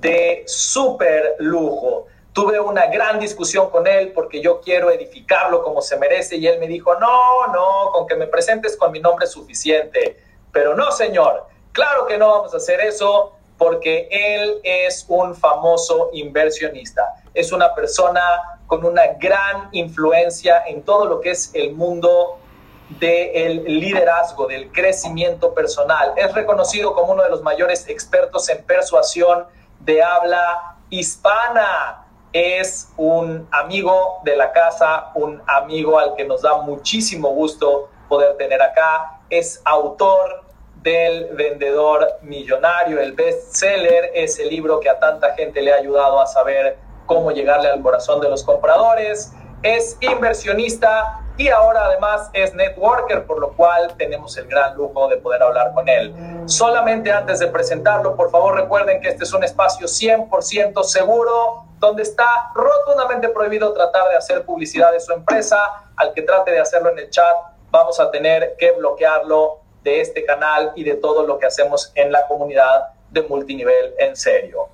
[0.00, 2.06] de súper lujo.
[2.32, 6.58] Tuve una gran discusión con él porque yo quiero edificarlo como se merece y él
[6.58, 10.20] me dijo, no, no, con que me presentes con mi nombre es suficiente.
[10.50, 16.10] Pero no, señor, claro que no vamos a hacer eso porque él es un famoso
[16.12, 17.14] inversionista.
[17.34, 22.38] Es una persona con una gran influencia en todo lo que es el mundo
[22.88, 26.12] del liderazgo, del crecimiento personal.
[26.16, 29.46] Es reconocido como uno de los mayores expertos en persuasión
[29.80, 32.06] de habla hispana.
[32.32, 38.36] Es un amigo de la casa, un amigo al que nos da muchísimo gusto poder
[38.36, 39.20] tener acá.
[39.30, 40.44] Es autor
[40.82, 46.26] del vendedor millonario, el bestseller, ese libro que a tanta gente le ha ayudado a
[46.26, 46.76] saber
[47.06, 49.32] cómo llegarle al corazón de los compradores.
[49.62, 55.16] Es inversionista y ahora además es networker, por lo cual tenemos el gran lujo de
[55.16, 56.14] poder hablar con él.
[56.46, 62.04] Solamente antes de presentarlo, por favor recuerden que este es un espacio 100% seguro, donde
[62.04, 65.58] está rotundamente prohibido tratar de hacer publicidad de su empresa.
[65.96, 67.34] Al que trate de hacerlo en el chat,
[67.70, 72.12] vamos a tener que bloquearlo de este canal y de todo lo que hacemos en
[72.12, 74.68] la comunidad de multinivel en serio.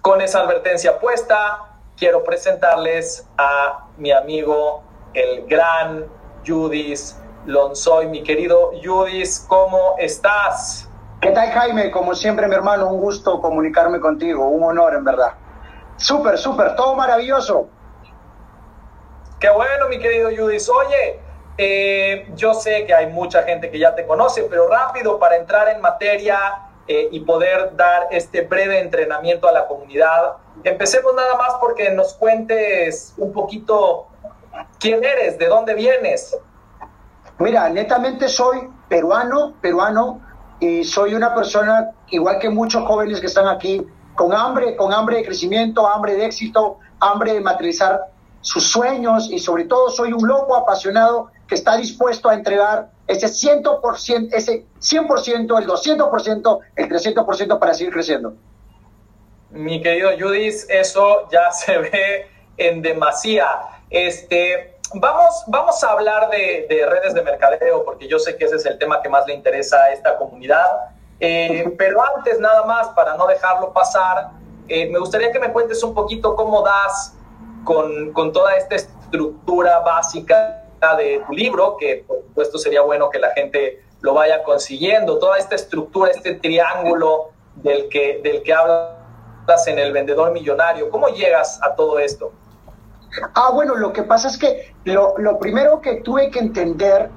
[0.00, 6.06] Con esa advertencia puesta, quiero presentarles a mi amigo el gran
[6.46, 8.06] Judis Lonsoy.
[8.06, 10.88] Mi querido Judis, ¿cómo estás?
[11.20, 11.90] ¿Qué tal, Jaime?
[11.90, 15.32] Como siempre, mi hermano, un gusto comunicarme contigo, un honor, en verdad.
[15.96, 17.68] Súper, súper, todo maravilloso.
[19.40, 20.68] Qué bueno, mi querido Judis.
[20.68, 21.20] Oye,
[21.56, 25.68] eh, yo sé que hay mucha gente que ya te conoce, pero rápido para entrar
[25.68, 26.38] en materia
[26.86, 30.34] eh, y poder dar este breve entrenamiento a la comunidad.
[30.62, 34.06] Empecemos nada más porque nos cuentes un poquito
[34.80, 35.38] ¿Quién eres?
[35.38, 36.36] ¿De dónde vienes?
[37.38, 40.20] Mira, netamente soy peruano, peruano,
[40.60, 45.18] y soy una persona, igual que muchos jóvenes que están aquí, con hambre, con hambre
[45.18, 50.26] de crecimiento, hambre de éxito, hambre de materializar sus sueños y sobre todo soy un
[50.26, 57.58] loco apasionado que está dispuesto a entregar ese 100%, ese 100%, el 200%, el 300%
[57.58, 58.34] para seguir creciendo.
[59.50, 62.26] Mi querido Judith, eso ya se ve
[62.56, 63.46] en demasía.
[63.90, 68.66] Este, vamos, vamos a hablar de, redes de mercadeo, porque yo sé que ese es
[68.66, 70.90] el tema que más le interesa a esta comunidad.
[71.20, 74.30] Eh, pero antes, nada más, para no dejarlo pasar,
[74.68, 77.16] eh, me gustaría que me cuentes un poquito cómo das
[77.64, 80.64] con, con, toda esta estructura básica
[80.96, 85.38] de tu libro, que por supuesto sería bueno que la gente lo vaya consiguiendo, toda
[85.38, 90.88] esta estructura, este triángulo del que, del que hablas en el vendedor millonario.
[90.90, 92.32] ¿Cómo llegas a todo esto?
[93.34, 97.10] Ah, bueno, lo que pasa es que lo, primero que tuve que entender,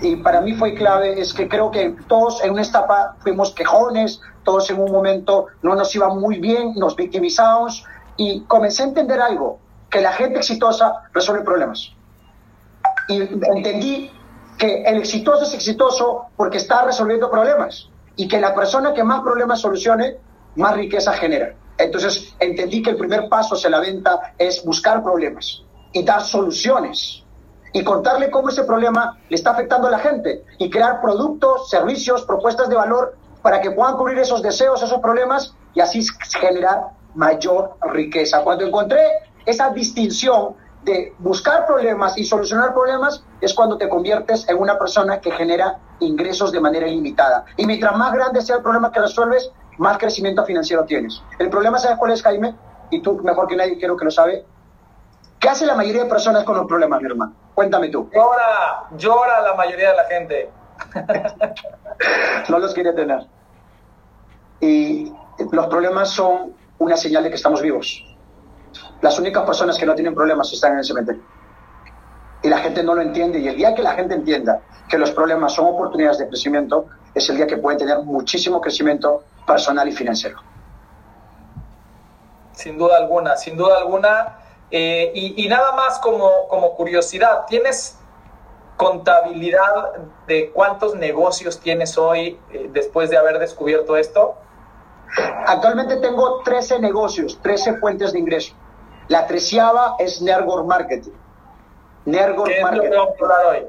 [0.00, 4.20] y para mí fue clave, es que creo que todos en una etapa fuimos quejones,
[4.42, 7.84] todos en un momento no nos iba muy bien, nos victimizamos,
[8.16, 9.58] y comencé a entender algo,
[9.90, 11.92] que la gente exitosa resuelve problemas.
[13.08, 14.10] Y entendí
[14.58, 19.20] que el exitoso es exitoso porque está resolviendo problemas, y que la persona que más
[19.20, 20.16] problemas solucione,
[20.56, 21.54] más riqueza genera.
[21.78, 25.62] Entonces entendí que el primer paso hacia la venta es buscar problemas
[25.92, 27.24] y dar soluciones
[27.72, 32.24] y contarle cómo ese problema le está afectando a la gente y crear productos, servicios,
[32.24, 36.06] propuestas de valor para que puedan cubrir esos deseos, esos problemas y así
[36.40, 38.42] generar mayor riqueza.
[38.42, 39.00] Cuando encontré
[39.44, 40.54] esa distinción
[40.84, 45.78] de buscar problemas y solucionar problemas es cuando te conviertes en una persona que genera
[46.00, 47.44] ingresos de manera ilimitada.
[47.56, 51.22] Y mientras más grande sea el problema que resuelves, más crecimiento financiero tienes.
[51.38, 52.54] El problema, ¿sabes cuál es, Jaime?
[52.90, 54.44] Y tú, mejor que nadie, quiero que lo sabe.
[55.38, 57.34] ¿Qué hace la mayoría de personas con los problemas, mi hermano?
[57.54, 58.08] Cuéntame tú.
[58.12, 60.50] Llora, llora la mayoría de la gente.
[62.48, 63.26] no los quiere tener.
[64.60, 65.12] Y
[65.52, 68.04] los problemas son una señal de que estamos vivos.
[69.00, 71.22] Las únicas personas que no tienen problemas están en el cementerio.
[72.42, 73.38] Y la gente no lo entiende.
[73.38, 77.28] Y el día que la gente entienda que los problemas son oportunidades de crecimiento, es
[77.30, 80.38] el día que pueden tener muchísimo crecimiento personal y financiero.
[82.52, 84.38] Sin duda alguna, sin duda alguna.
[84.70, 87.98] Eh, y, nada más como, como curiosidad, ¿tienes
[88.76, 89.92] contabilidad
[90.26, 94.36] de cuántos negocios tienes hoy eh, después de haber descubierto esto?
[95.46, 98.54] Actualmente tengo 13 negocios, 13 fuentes de ingreso.
[99.08, 101.12] La treceava es Nergor Marketing.
[102.04, 102.86] Nergor Marketing.
[102.86, 103.66] Es lo que vamos a hoy?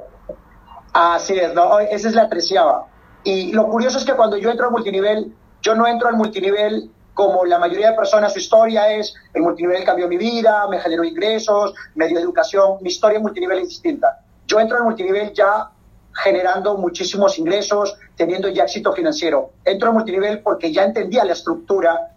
[0.93, 2.87] Así es, esa es la treceava.
[3.23, 6.91] Y lo curioso es que cuando yo entro a multinivel, yo no entro al multinivel
[7.15, 11.03] como la mayoría de personas, su historia es, el multinivel cambió mi vida, me generó
[11.03, 14.19] ingresos, me dio educación, mi historia en multinivel es distinta.
[14.45, 15.71] Yo entro al multinivel ya
[16.13, 19.53] generando muchísimos ingresos, teniendo ya éxito financiero.
[19.63, 22.11] Entro al multinivel porque ya entendía la estructura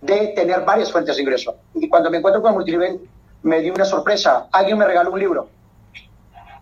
[0.00, 1.56] de tener varias fuentes de ingreso.
[1.74, 3.00] Y cuando me encuentro con multinivel,
[3.42, 4.46] me dio una sorpresa.
[4.52, 5.48] Alguien me regaló un libro.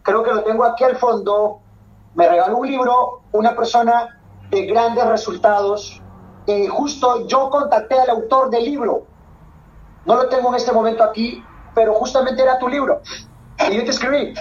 [0.02, 1.60] Creo que lo tengo aquí al fondo.
[2.14, 4.18] Me regaló un libro una persona
[4.50, 6.00] de grandes resultados.
[6.46, 9.06] Y justo yo contacté al autor del libro.
[10.04, 11.42] No lo tengo en este momento aquí,
[11.74, 13.00] pero justamente era tu libro.
[13.68, 14.34] Y yo te escribí.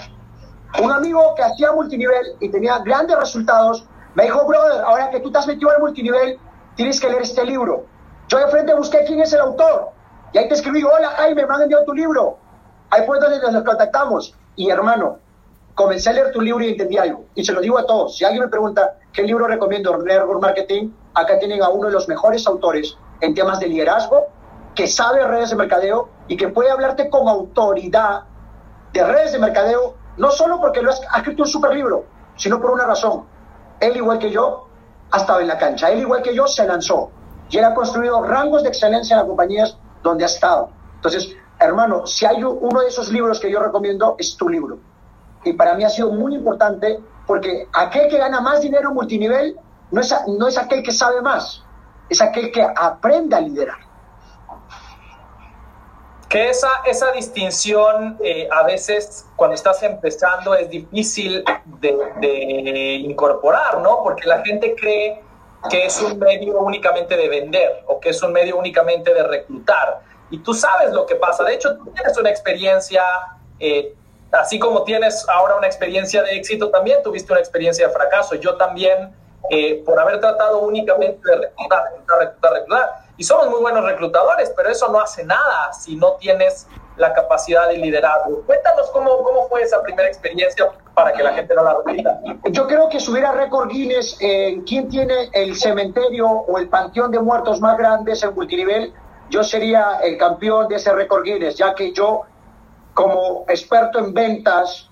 [0.82, 3.86] Un amigo que hacía multinivel y tenía grandes resultados
[4.16, 6.38] me dijo, brother, ahora que tú te has metido al multinivel,
[6.74, 7.84] tienes que leer este libro.
[8.28, 9.90] Yo de frente busqué quién es el autor.
[10.32, 12.38] Y ahí te escribí, hola Jaime, me han enviado tu libro.
[12.88, 14.34] Ahí fue donde nos contactamos.
[14.56, 15.18] Y hermano,
[15.74, 17.26] comencé a leer tu libro y entendí algo.
[17.34, 18.16] Y se lo digo a todos.
[18.16, 22.08] Si alguien me pregunta qué libro recomiendo leer marketing, acá tienen a uno de los
[22.08, 24.26] mejores autores en temas de liderazgo,
[24.74, 28.24] que sabe redes de mercadeo y que puede hablarte con autoridad
[28.92, 32.04] de redes de mercadeo, no solo porque lo ha escrito un super libro,
[32.36, 33.24] sino por una razón
[33.80, 34.68] él igual que yo
[35.10, 37.10] ha estado en la cancha, él igual que yo se lanzó
[37.48, 40.70] y él ha construido rangos de excelencia en las compañías donde ha estado.
[40.96, 44.78] Entonces, hermano, si hay uno de esos libros que yo recomiendo, es tu libro.
[45.44, 49.56] Y para mí ha sido muy importante porque aquel que gana más dinero multinivel
[49.90, 51.64] no es, no es aquel que sabe más,
[52.08, 53.86] es aquel que aprende a liderar
[56.28, 61.44] que esa, esa distinción eh, a veces cuando estás empezando es difícil
[61.80, 64.02] de, incorporar, ¿no?
[64.02, 65.22] Porque la gente cree
[65.70, 70.00] que es un medio únicamente de vender o que es un medio únicamente de reclutar.
[70.30, 71.44] Y tú sabes lo que pasa.
[71.44, 73.02] De hecho, tú tienes una experiencia,
[73.60, 73.94] eh,
[74.32, 78.34] así como tienes ahora una experiencia de éxito, también tuviste una experiencia de fracaso.
[78.34, 79.14] Yo también,
[79.50, 84.52] eh, por haber tratado únicamente de reclutar, reclutar, reclutar, reclutar y somos muy buenos reclutadores,
[84.54, 88.42] pero eso no hace nada si no tienes la capacidad de liderazgo.
[88.44, 92.20] Cuéntanos cómo, cómo fue esa primera experiencia para que la gente no la repita.
[92.50, 97.10] Yo creo que subir a récord Guinness en quién tiene el cementerio o el panteón
[97.10, 98.92] de muertos más grandes en multinivel,
[99.30, 102.22] yo sería el campeón de ese récord Guinness, ya que yo,
[102.92, 104.90] como experto en ventas,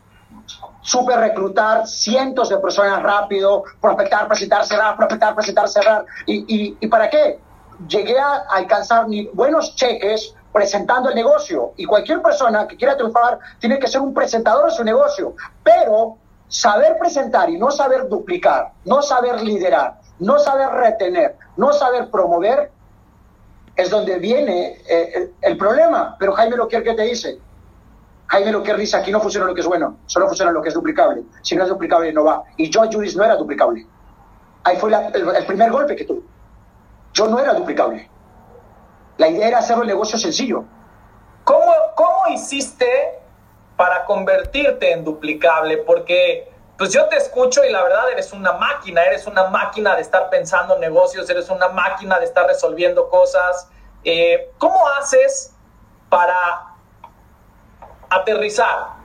[0.85, 6.07] supe reclutar cientos de personas rápido, prospectar, presentar, cerrar, prospectar, presentar, cerrar.
[6.27, 7.41] ¿Y, y, y para qué?
[7.89, 11.73] llegué a alcanzar buenos cheques presentando el negocio.
[11.77, 15.35] Y cualquier persona que quiera triunfar tiene que ser un presentador de su negocio.
[15.63, 16.17] Pero
[16.49, 22.71] saber presentar y no saber duplicar, no saber liderar, no saber retener, no saber promover,
[23.77, 26.17] es donde viene eh, el, problema.
[26.19, 27.39] Pero Jaime lo que te dice.
[28.35, 30.75] Jaime que dice, aquí no funciona lo que es bueno, solo funciona lo que es
[30.75, 31.23] duplicable.
[31.43, 32.43] Si no es duplicable, no va.
[32.57, 33.87] Y yo, Judith, no era duplicable.
[34.65, 36.23] Ahí fue el primer golpe que tuve.
[37.13, 38.11] Yo no era duplicable.
[39.19, 40.65] La idea era hacer el negocio sencillo.
[41.45, 43.21] ¿Cómo, ¿Cómo hiciste
[43.77, 45.77] para convertirte en duplicable?
[45.79, 50.03] Porque pues yo te escucho y la verdad eres una máquina, eres una máquina de
[50.03, 53.69] estar pensando en negocios, eres una máquina de estar resolviendo cosas.
[54.03, 55.55] Eh, ¿Cómo haces
[56.09, 56.74] para
[58.11, 59.05] aterrizar?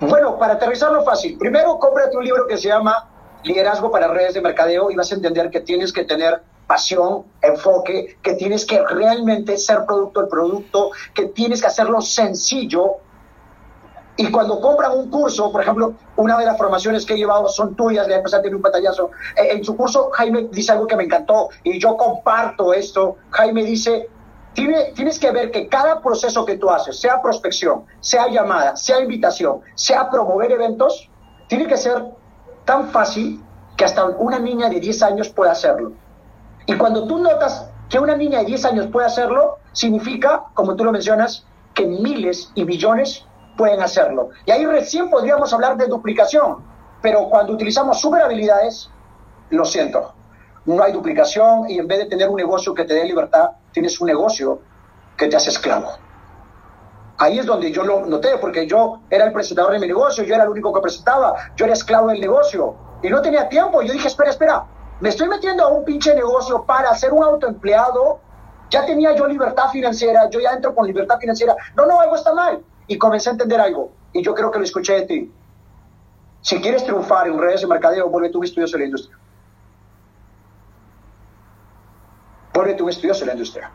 [0.00, 1.38] Bueno, para aterrizarlo fácil.
[1.38, 3.08] Primero, cómprate un libro que se llama
[3.44, 8.16] Liderazgo para redes de mercadeo y vas a entender que tienes que tener pasión, enfoque,
[8.22, 12.96] que tienes que realmente ser producto del producto, que tienes que hacerlo sencillo.
[14.16, 17.74] Y cuando compran un curso, por ejemplo, una de las formaciones que he llevado son
[17.74, 19.10] tuyas, le empezaste a tener un patallazo.
[19.36, 23.16] Eh, en su curso, Jaime dice algo que me encantó y yo comparto esto.
[23.30, 24.08] Jaime dice,
[24.54, 29.60] tienes que ver que cada proceso que tú haces, sea prospección, sea llamada, sea invitación,
[29.74, 31.08] sea promover eventos,
[31.48, 32.04] tiene que ser
[32.64, 33.42] tan fácil
[33.76, 35.92] que hasta una niña de 10 años pueda hacerlo.
[36.66, 40.84] Y cuando tú notas que una niña de 10 años puede hacerlo, significa, como tú
[40.84, 43.24] lo mencionas, que miles y billones
[43.56, 44.30] pueden hacerlo.
[44.46, 46.58] Y ahí recién podríamos hablar de duplicación,
[47.00, 48.90] pero cuando utilizamos super habilidades,
[49.50, 50.14] lo siento,
[50.64, 54.00] no hay duplicación y en vez de tener un negocio que te dé libertad, tienes
[54.00, 54.60] un negocio
[55.16, 55.88] que te hace esclavo.
[57.18, 60.34] Ahí es donde yo lo noté, porque yo era el presentador de mi negocio, yo
[60.34, 63.82] era el único que presentaba, yo era esclavo del negocio y no tenía tiempo.
[63.82, 64.64] Yo dije, espera, espera,
[65.00, 68.20] me estoy metiendo a un pinche negocio para ser un autoempleado,
[68.70, 72.32] ya tenía yo libertad financiera, yo ya entro con libertad financiera, no, no, algo está
[72.32, 72.62] mal.
[72.86, 75.32] Y comencé a entender algo, y yo creo que lo escuché de ti.
[76.40, 79.16] Si quieres triunfar en redes de mercadeo, vuelve tu estudioso de la industria.
[82.52, 83.70] Vuelve tu estudioso de la industria.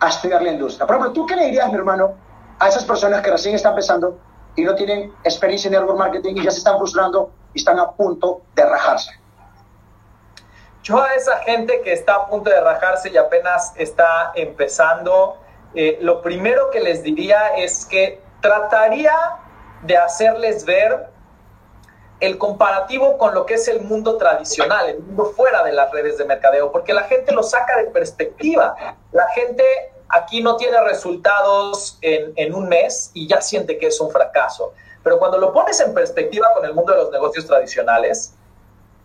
[0.00, 0.86] A estudiar la industria.
[0.86, 2.14] Por ejemplo, ¿tú qué le dirías, mi hermano,
[2.58, 4.18] a esas personas que recién están empezando
[4.56, 7.90] y no tienen experiencia en network marketing y ya se están frustrando y están a
[7.92, 9.12] punto de rajarse?
[10.82, 15.36] Yo a esa gente que está a punto de rajarse y apenas está empezando,
[15.74, 19.14] eh, lo primero que les diría es que trataría
[19.82, 21.08] de hacerles ver
[22.22, 26.18] el comparativo con lo que es el mundo tradicional, el mundo fuera de las redes
[26.18, 28.76] de mercadeo, porque la gente lo saca de perspectiva.
[29.10, 29.64] La gente
[30.08, 34.72] aquí no tiene resultados en, en, un mes y ya siente que es un fracaso.
[35.02, 38.34] Pero cuando lo pones en perspectiva con el mundo de los negocios tradicionales,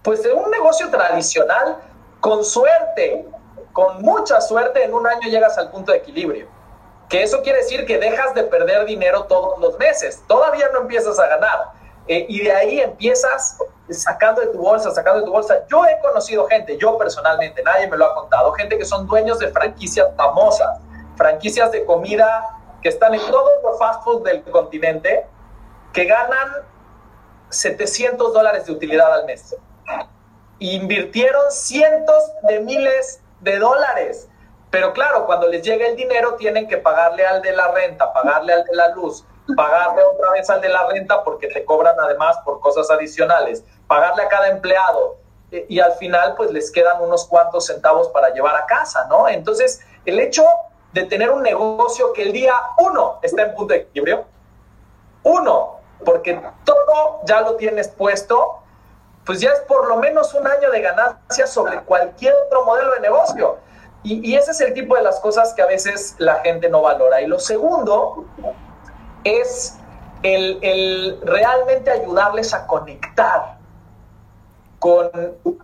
[0.03, 1.77] pues en un negocio tradicional,
[2.19, 3.25] con suerte,
[3.73, 6.47] con mucha suerte, en un año llegas al punto de equilibrio.
[7.09, 10.21] Que eso quiere decir que dejas de perder dinero todos los meses.
[10.27, 11.76] Todavía no empiezas a ganar
[12.07, 13.57] eh, y de ahí empiezas
[13.89, 15.65] sacando de tu bolsa, sacando de tu bolsa.
[15.67, 19.39] Yo he conocido gente, yo personalmente, nadie me lo ha contado, gente que son dueños
[19.39, 20.79] de franquicias famosas,
[21.15, 22.45] franquicias de comida
[22.81, 25.25] que están en todos los fast food del continente,
[25.93, 26.49] que ganan
[27.49, 29.55] 700 dólares de utilidad al mes.
[30.59, 34.29] Invirtieron cientos de miles de dólares.
[34.69, 38.53] Pero claro, cuando les llega el dinero tienen que pagarle al de la renta, pagarle
[38.53, 42.37] al de la luz, pagarle otra vez al de la renta porque te cobran además
[42.43, 45.17] por cosas adicionales, pagarle a cada empleado
[45.51, 49.27] eh, y al final pues les quedan unos cuantos centavos para llevar a casa, ¿no?
[49.27, 50.43] Entonces, el hecho
[50.93, 54.25] de tener un negocio que el día uno está en punto de equilibrio,
[55.23, 58.59] uno, porque todo ya lo tienes puesto,
[59.25, 63.01] pues ya es por lo menos un año de ganancia sobre cualquier otro modelo de
[63.01, 63.57] negocio.
[64.03, 66.81] Y, y ese es el tipo de las cosas que a veces la gente no
[66.81, 67.21] valora.
[67.21, 68.25] Y lo segundo
[69.27, 69.77] es
[70.23, 73.57] el, realmente ayudarles a conectar
[74.79, 75.09] con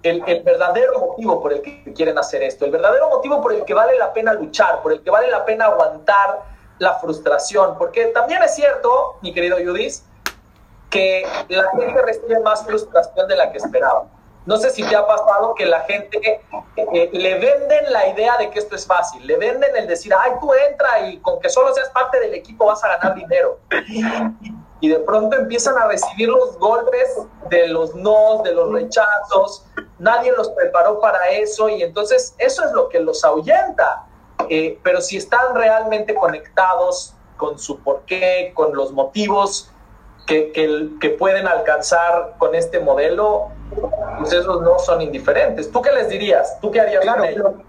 [0.01, 3.63] el, el, verdadero motivo por el que quieren hacer esto, el verdadero motivo por el
[3.63, 6.41] que vale la pena luchar, por el que vale la pena aguantar
[6.79, 10.01] la frustración, porque también es cierto, mi querido Judith,
[10.89, 14.05] que la gente recibe más frustración de la que esperaba.
[14.45, 16.41] No sé si te ha pasado que la gente
[16.75, 20.33] eh, le venden la idea de que esto es fácil, le venden el decir, ay,
[20.41, 23.59] tú entra y con que solo seas parte del equipo vas a ganar dinero.
[24.81, 27.17] Y de pronto empiezan a recibir los golpes
[27.49, 29.65] de los no, de los rechazos,
[29.97, 34.05] nadie los preparó para eso y entonces eso es lo que los ahuyenta.
[34.49, 39.71] Eh, pero si están realmente conectados con su porqué, con los motivos
[40.27, 43.52] que, que, que pueden alcanzar con este modelo,
[44.19, 45.71] pues esos no son indiferentes.
[45.71, 46.59] ¿Tú qué les dirías?
[46.61, 47.23] ¿Tú qué harías claro,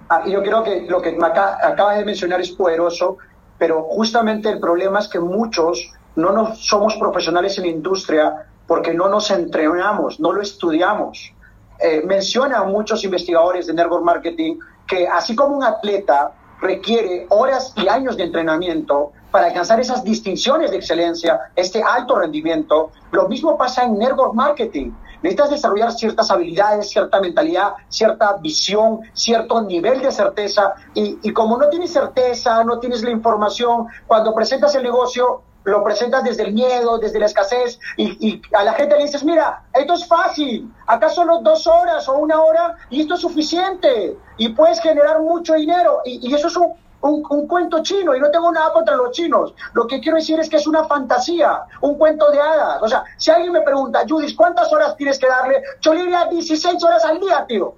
[0.09, 3.19] ah, Yo creo que lo que acabas de mencionar es poderoso,
[3.59, 8.95] pero justamente el problema es que muchos no nos, somos profesionales en la industria porque
[8.95, 11.33] no nos entrenamos, no lo estudiamos.
[11.81, 17.89] Eh, mencionan muchos investigadores de network marketing que así como un atleta requiere horas y
[17.89, 23.85] años de entrenamiento para alcanzar esas distinciones de excelencia, este alto rendimiento, lo mismo pasa
[23.85, 24.93] en network marketing.
[25.25, 30.75] Necesitas desarrollar ciertas habilidades, cierta mentalidad, cierta visión, cierto nivel de certeza.
[30.93, 35.83] Y, y como no tienes certeza, no tienes la información, cuando presentas el negocio, lo
[35.83, 39.63] presentas desde el miedo, desde la escasez, y, y, a la gente le dices, mira,
[39.73, 44.51] esto es fácil, acá solo dos horas o una hora y esto es suficiente, y
[44.51, 46.75] puedes generar mucho dinero, y, y eso es un,
[47.11, 49.55] un, cuento chino y no tengo nada contra los chinos.
[49.75, 52.83] Lo que quiero decir es que es una fantasía, un cuento de hadas.
[52.83, 55.63] O sea, si alguien me pregunta, Judith, ¿cuántas horas tienes que darle?
[55.81, 57.75] Yo le diría 16 horas al día, tío.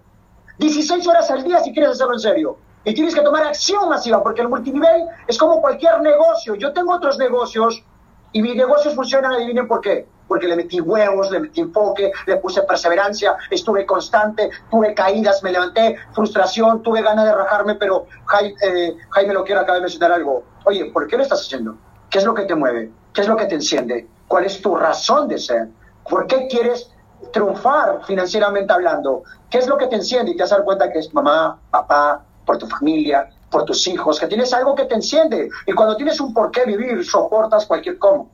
[0.59, 2.57] 16 horas al día si quieres hacerlo en serio.
[2.85, 6.55] Y tienes que tomar acción masiva, porque el multinivel es como cualquier negocio.
[6.55, 7.83] Yo tengo otros negocios
[8.31, 12.37] y mis negocios funcionan, adivinen por qué porque le metí huevos, le metí enfoque, le
[12.37, 18.55] puse perseverancia, estuve constante, tuve caídas, me levanté, frustración, tuve ganas de rajarme, pero Jaime,
[18.63, 20.45] eh, Jaime lo quiero acaba de mencionar algo.
[20.65, 21.77] Oye, ¿por qué lo estás haciendo?
[22.11, 22.91] ¿Qué es lo que te mueve?
[23.13, 24.07] ¿Qué es lo que te enciende?
[24.29, 25.69] ¿Cuál es tu razón de ser?
[26.09, 26.91] ¿Por qué quieres
[27.33, 29.23] triunfar financieramente hablando?
[29.51, 30.33] ¿Qué es lo que te enciende?
[30.33, 33.87] Y te vas a dar cuenta que es mamá, papá, por tu familia, por tus
[33.87, 35.49] hijos, que tienes algo que te enciende.
[35.67, 38.31] Y cuando tienes un por qué vivir, soportas cualquier cómo.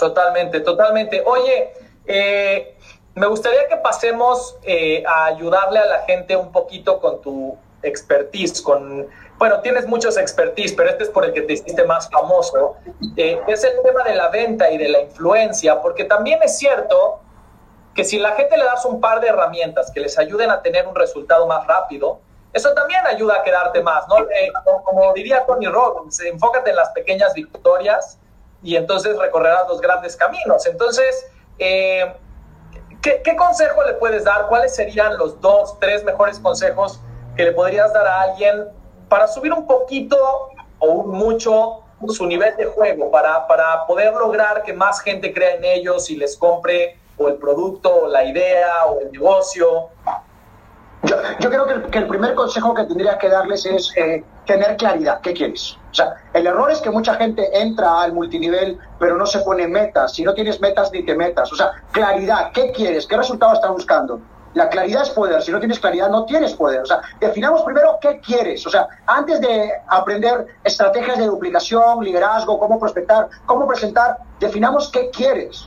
[0.00, 1.22] Totalmente, totalmente.
[1.26, 1.74] Oye,
[2.06, 2.74] eh,
[3.14, 8.62] me gustaría que pasemos eh, a ayudarle a la gente un poquito con tu expertise,
[8.62, 12.76] con, bueno, tienes muchos expertise, pero este es por el que te hiciste más famoso,
[13.16, 17.20] eh, es el tema de la venta y de la influencia, porque también es cierto
[17.94, 20.86] que si la gente le das un par de herramientas que les ayuden a tener
[20.86, 22.20] un resultado más rápido,
[22.54, 24.16] eso también ayuda a quedarte más, ¿no?
[24.82, 28.19] como diría Tony Robbins, enfócate en las pequeñas victorias
[28.62, 30.66] y entonces recorrerás los grandes caminos.
[30.66, 31.26] Entonces,
[31.58, 32.14] eh,
[33.02, 34.48] ¿qué, consejo le puedes dar?
[34.48, 37.00] ¿Cuáles serían los dos, tres mejores consejos
[37.36, 38.68] que le podrías dar a alguien
[39.08, 40.16] para subir un poquito
[40.78, 45.64] o mucho su nivel de juego, para, para poder lograr que más gente crea en
[45.64, 49.90] ellos y les compre o el producto, o la idea, o el negocio?
[51.02, 55.20] Yo, creo que el, primer consejo que tendría que darles es eh, tener claridad.
[55.22, 55.78] ¿Qué quieres?
[55.90, 59.66] O sea, el error es que mucha gente entra al multinivel, pero no se pone
[59.66, 60.14] metas.
[60.14, 61.50] Si no tienes metas, ni te metas.
[61.52, 62.50] O sea, claridad.
[62.52, 63.06] ¿Qué quieres?
[63.06, 64.20] ¿Qué resultado estás buscando?
[64.52, 65.40] La claridad es poder.
[65.40, 66.82] Si no tienes claridad, no tienes poder.
[66.82, 68.66] O sea, definamos primero qué quieres.
[68.66, 75.08] O sea, antes de aprender estrategias de duplicación, liderazgo, cómo prospectar, cómo presentar, definamos qué
[75.08, 75.66] quieres.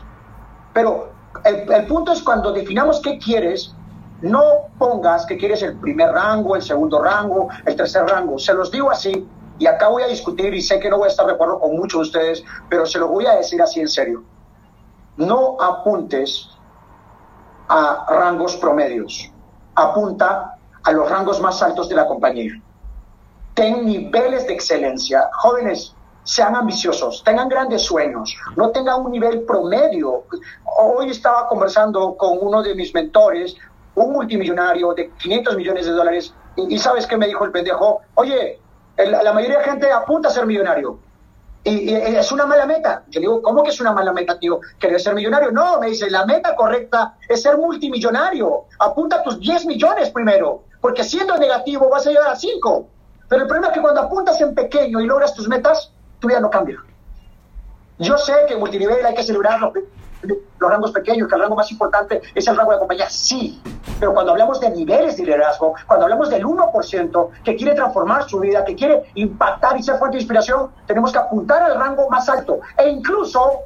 [0.73, 1.09] Pero
[1.43, 3.73] el, el punto es cuando definamos qué quieres,
[4.21, 4.41] no
[4.77, 8.39] pongas que quieres el primer rango, el segundo rango, el tercer rango.
[8.39, 9.27] Se los digo así,
[9.59, 11.75] y acá voy a discutir, y sé que no voy a estar de acuerdo con
[11.75, 14.23] muchos de ustedes, pero se lo voy a decir así en serio.
[15.17, 16.49] No apuntes
[17.67, 19.31] a rangos promedios,
[19.75, 22.53] apunta a los rangos más altos de la compañía.
[23.53, 25.29] Ten niveles de excelencia.
[25.33, 30.23] Jóvenes, sean ambiciosos, tengan grandes sueños, no tengan un nivel promedio.
[30.77, 33.55] Hoy estaba conversando con uno de mis mentores,
[33.95, 38.01] un multimillonario de 500 millones de dólares, y, ¿sabes qué me dijo el pendejo?
[38.15, 38.59] Oye,
[38.97, 40.99] la mayoría de gente apunta a ser millonario.
[41.63, 43.03] Y, es una mala meta.
[43.09, 44.59] Yo digo, ¿cómo que es una mala meta, tío?
[44.77, 45.51] ¿Querer ser millonario?
[45.51, 48.65] No, me dice, la meta correcta es ser multimillonario.
[48.79, 52.87] Apunta a tus 10 millones primero, porque siendo negativo vas a llegar a 5.
[53.29, 56.39] Pero el problema es que cuando apuntas en pequeño y logras tus metas, tu vida
[56.39, 56.77] no cambia.
[57.97, 59.71] Yo sé que multinivel hay que celebrar
[60.23, 63.61] los, rangos pequeños, que el rango más importante es el rango de compañía, sí.
[63.99, 68.39] Pero cuando hablamos de niveles de liderazgo, cuando hablamos del 1% que quiere transformar su
[68.39, 72.27] vida, que quiere impactar y ser fuente de inspiración, tenemos que apuntar al rango más
[72.29, 73.59] alto e incluso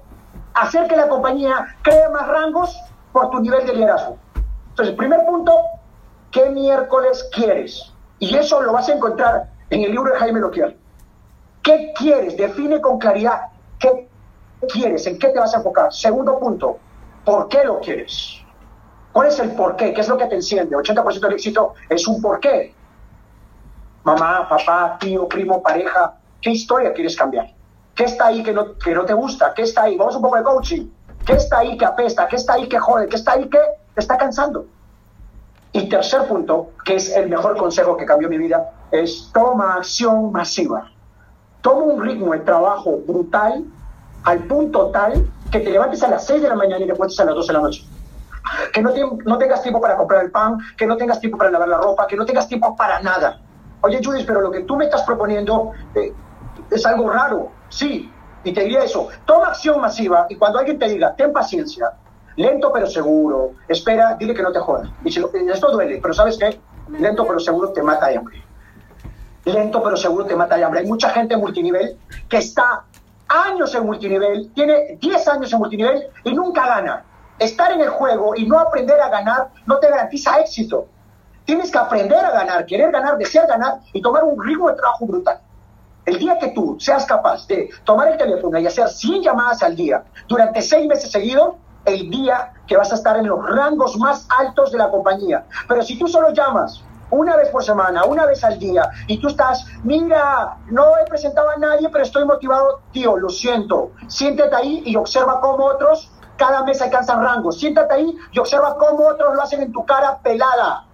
[0.53, 2.77] hacer que la compañía cree más rangos
[3.11, 4.17] por tu nivel de liderazgo.
[4.69, 5.53] Entonces, primer punto,
[6.31, 7.93] ¿qué miércoles quieres?
[8.19, 10.75] Y eso lo vas a encontrar en el libro de Jaime Loquial.
[11.63, 12.37] ¿Qué quieres?
[12.37, 13.41] Define con claridad
[13.79, 14.06] qué
[14.65, 15.93] quieres, en qué te vas a enfocar.
[15.93, 16.77] Segundo punto,
[17.23, 18.41] ¿por qué lo quieres?
[19.11, 19.93] ¿Cuál es el por qué?
[19.93, 20.75] ¿Qué es lo que te enciende?
[20.75, 22.73] 80% del éxito es un por qué.
[24.03, 27.53] Mamá, papá, tío, primo, pareja, ¿qué historia quieres cambiar?
[27.95, 29.53] ¿Qué está ahí que no, que no te gusta?
[29.53, 29.97] ¿Qué está ahí?
[29.97, 30.87] Vamos un poco de coaching.
[31.25, 32.27] ¿Qué está ahí que apesta?
[32.27, 33.07] ¿Qué está ahí que jode?
[33.07, 33.59] ¿Qué está ahí que
[33.93, 34.67] te está cansando?
[35.73, 40.31] Y tercer punto, que es el mejor consejo que cambió mi vida, es toma acción
[40.31, 40.89] masiva.
[41.61, 43.65] Toma un ritmo de trabajo brutal
[44.23, 47.19] al punto tal que te levantes a las 6 de la mañana y te acuestes
[47.19, 47.85] a las 12 de la noche.
[48.73, 51.51] Que no, te, no, tengas tiempo para comprar el pan, que no tengas tiempo para
[51.51, 53.41] lavar la ropa, que no tengas tiempo para nada.
[53.81, 56.13] Oye, Judith, pero lo que tú me estás proponiendo eh,
[56.71, 57.51] es algo raro.
[57.69, 58.11] Sí,
[58.43, 59.09] y te diría eso.
[59.25, 61.91] Toma acción masiva y cuando alguien te diga, ten paciencia,
[62.35, 64.89] lento pero seguro, espera, dile que no te jodas.
[65.03, 66.59] Y si lo, esto duele, pero ¿sabes qué?
[66.89, 68.43] Lento pero seguro te mata de hambre.
[69.45, 70.81] Lento pero seguro te mata de hambre.
[70.81, 71.97] Hay mucha gente multinivel
[72.29, 72.85] que está
[73.29, 77.05] años en multinivel, tiene 10 años en multinivel y nunca gana.
[77.39, 80.87] Estar en el juego y no aprender a ganar no te garantiza éxito.
[81.45, 85.05] Tienes que aprender a ganar, querer ganar, desear ganar y tomar un ritmo de trabajo
[85.05, 85.39] brutal.
[86.05, 89.75] El día que tú seas capaz de tomar el teléfono y hacer 100 llamadas al
[89.75, 94.27] día durante 6 meses seguidos, el día que vas a estar en los rangos más
[94.39, 95.45] altos de la compañía.
[95.67, 99.27] Pero si tú solo llamas una vez por semana, una vez al día, y tú
[99.27, 103.91] estás, mira, no he presentado a nadie, pero estoy motivado, tío, lo siento.
[104.07, 107.59] Siéntate ahí y observa cómo otros cada mes alcanzan rangos.
[107.59, 110.85] Siéntate ahí y observa cómo otros lo hacen en tu cara pelada.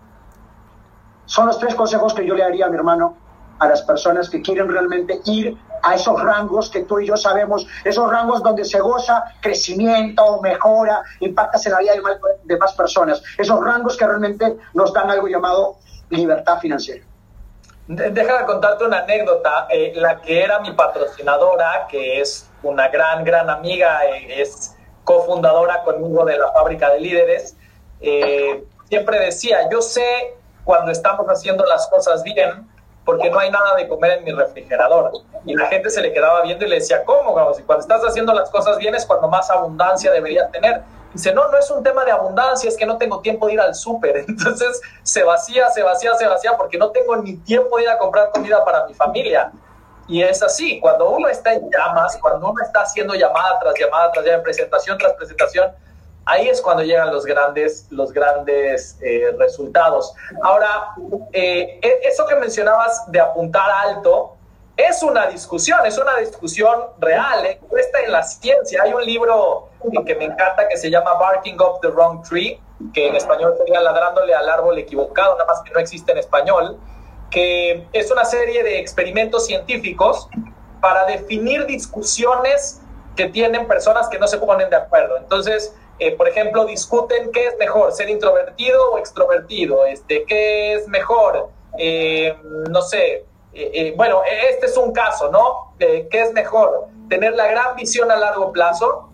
[1.26, 3.18] Son los tres consejos que yo le daría a mi hermano
[3.60, 7.68] a las personas que quieren realmente ir a esos rangos que tú y yo sabemos,
[7.84, 11.94] esos rangos donde se goza crecimiento, mejora, impactas en la vida
[12.44, 15.78] de más, personas, esos rangos que realmente nos dan algo llamado
[16.14, 17.04] libertad financiera.
[17.88, 19.68] Déjame contarte una anécdota.
[19.70, 25.84] Eh, la que era mi patrocinadora, que es una gran, gran amiga, eh, es cofundadora
[25.84, 27.58] conmigo de la fábrica de líderes,
[28.00, 32.70] eh, siempre decía, yo sé cuando estamos haciendo las cosas bien,
[33.04, 35.12] porque no hay nada de comer en mi refrigerador.
[35.46, 37.34] Y la gente se le quedaba viendo y le decía, ¿cómo?
[37.34, 40.82] Cuando estás haciendo las cosas bien es cuando más abundancia deberías tener.
[41.14, 43.62] Dice, no, no es un tema de abundancia, es que no tengo tiempo de ir
[43.62, 44.18] al súper.
[44.28, 47.98] Entonces se vacía, se vacía, se vacía porque no tengo ni tiempo de ir a
[47.98, 49.52] comprar comida para mi familia.
[50.08, 54.12] Y es así, cuando uno está en llamas, cuando uno está haciendo llamada tras llamada
[54.12, 55.72] tras llamada, presentación tras presentación,
[56.26, 60.14] ahí es cuando llegan los grandes, los grandes eh, resultados.
[60.42, 60.90] Ahora,
[61.32, 64.36] eh, eso que mencionabas de apuntar alto,
[64.76, 67.60] es una discusión, es una discusión real, ¿eh?
[67.78, 68.82] está en la ciencia.
[68.84, 69.70] Hay un libro
[70.06, 72.60] que me encanta que se llama Barking Up the Wrong Tree,
[72.94, 76.80] que en español sería ladrándole al árbol equivocado, nada más que no existe en español,
[77.30, 80.30] que es una serie de experimentos científicos
[80.82, 82.82] para definir discusiones
[83.16, 85.18] que tienen personas que no se ponen de acuerdo.
[85.18, 90.88] Entonces, eh, por ejemplo, discuten qué es mejor, ser introvertido o extrovertido, este, qué es
[90.88, 92.36] mejor, eh,
[92.70, 95.76] no sé, eh, bueno, este es un caso, ¿no?
[95.78, 96.88] ¿Qué es mejor?
[97.08, 99.13] Tener la gran visión a largo plazo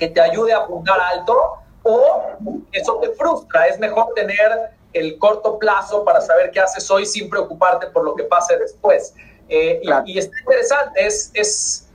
[0.00, 1.36] que te ayude a apuntar alto
[1.84, 2.22] o
[2.72, 7.30] eso te frustra, es mejor tener el corto plazo para saber qué haces hoy sin
[7.30, 9.14] preocuparte por lo que pase después.
[9.48, 11.86] y, y, está interesante, es, es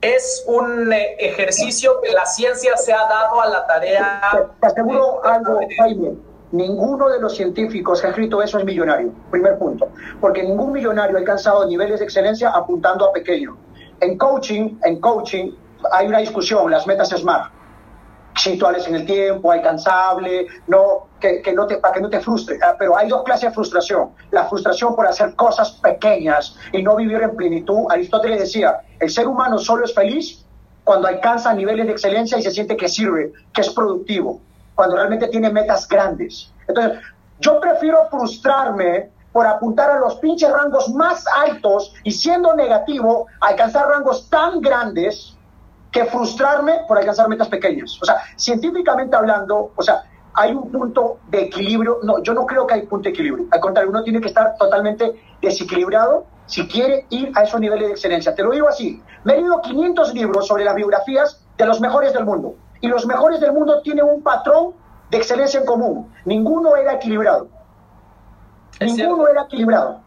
[0.00, 4.48] es un eh, ejercicio que la ciencia se ha dado a la tarea.
[4.60, 6.14] Te, aseguro algo, Jaime.
[6.50, 11.16] Ninguno de los científicos que ha escrito eso es millonario, primer punto, porque ningún millonario
[11.16, 13.58] ha alcanzado niveles de excelencia apuntando a pequeño.
[14.00, 15.52] En coaching, en coaching
[15.92, 17.58] hay una discusión, las metas SMART
[18.38, 22.58] situales en el tiempo, alcanzable, no, que, que no te, para que no te frustre.
[22.62, 24.10] Ah, pero hay dos clases de frustración.
[24.30, 27.86] La frustración por hacer cosas pequeñas y no vivir en plenitud.
[27.90, 30.44] Aristóteles decía, el ser humano solo es feliz
[30.84, 34.40] cuando alcanza niveles de excelencia y se siente que sirve, que es productivo,
[34.74, 36.50] cuando realmente tiene metas grandes.
[36.66, 36.98] Entonces,
[37.40, 43.86] yo prefiero frustrarme por apuntar a los pinches rangos más altos y siendo negativo, alcanzar
[43.86, 45.37] rangos tan grandes
[45.90, 47.98] que frustrarme por alcanzar metas pequeñas.
[48.00, 50.02] O sea, científicamente hablando, o sea,
[50.34, 51.98] hay un punto de equilibrio.
[52.02, 53.46] No, yo no creo que hay punto de equilibrio.
[53.50, 57.92] Al contrario, uno tiene que estar totalmente desequilibrado si quiere ir a esos niveles de
[57.92, 58.34] excelencia.
[58.34, 59.02] Te lo digo así.
[59.24, 62.54] Me he leído 500 libros sobre las biografías de los mejores del mundo.
[62.80, 64.74] Y los mejores del mundo tienen un patrón
[65.10, 66.12] de excelencia en común.
[66.24, 67.48] Ninguno era equilibrado.
[68.80, 70.00] Ninguno era equilibrado.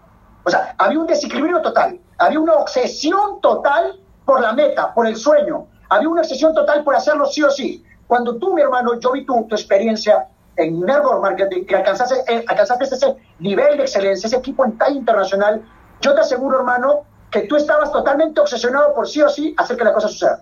[0.43, 1.99] O sea, había un desequilibrio total.
[2.17, 3.99] Había una obsesión total
[4.31, 7.85] por la meta, por el sueño, había una obsesión total por hacerlo sí o sí.
[8.07, 12.45] Cuando tú, mi hermano, yo vi tu, tu experiencia en network marketing, que alcanzaste, eh,
[12.47, 15.61] alcanzaste ese nivel de excelencia, ese equipo en talla internacional,
[15.99, 19.83] yo te aseguro, hermano, que tú estabas totalmente obsesionado por sí o sí hacer que
[19.83, 20.41] la cosa suceda.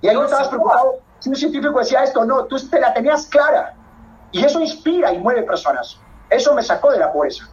[0.00, 3.26] Y ahí no estabas preocupado si un científico decía esto, no, tú te la tenías
[3.26, 3.74] clara.
[4.32, 6.00] Y eso inspira y mueve personas.
[6.30, 7.50] Eso me sacó de la pobreza.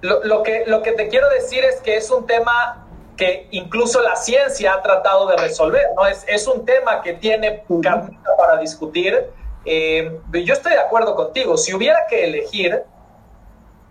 [0.00, 2.85] Lo, lo, que, lo que te quiero decir es que es un tema
[3.16, 6.06] que incluso la ciencia ha tratado de resolver, ¿no?
[6.06, 9.30] Es, es un tema que tiene camino para discutir.
[9.64, 12.84] Eh, yo estoy de acuerdo contigo, si hubiera que elegir,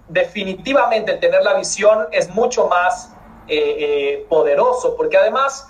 [0.08, 3.14] definitivamente tener la visión es mucho más
[3.48, 5.68] eh, eh, poderoso, porque además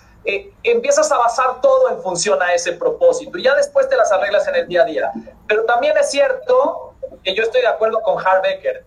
[0.63, 4.47] empiezas a basar todo en función a ese propósito y ya después te las arreglas
[4.47, 5.11] en el día a día.
[5.47, 8.83] Pero también es cierto que yo estoy de acuerdo con Harbecker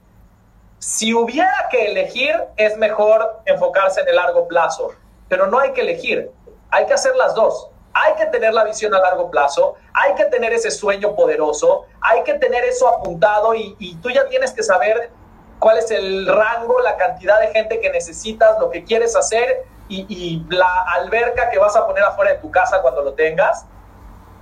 [0.78, 4.92] si hubiera que elegir, es mejor enfocarse en el largo plazo,
[5.28, 6.30] pero no hay que elegir,
[6.70, 7.70] hay que hacer las dos.
[7.94, 12.22] Hay que tener la visión a largo plazo, hay que tener ese sueño poderoso, hay
[12.22, 15.10] que tener eso apuntado y, tú ya tienes que saber
[15.58, 20.06] cuál es el rango, la cantidad de gente que necesitas, lo que quieres hacer y,
[20.08, 23.66] y, la alberca que vas a poner afuera de tu casa cuando lo tengas.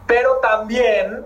[0.07, 1.25] Pero también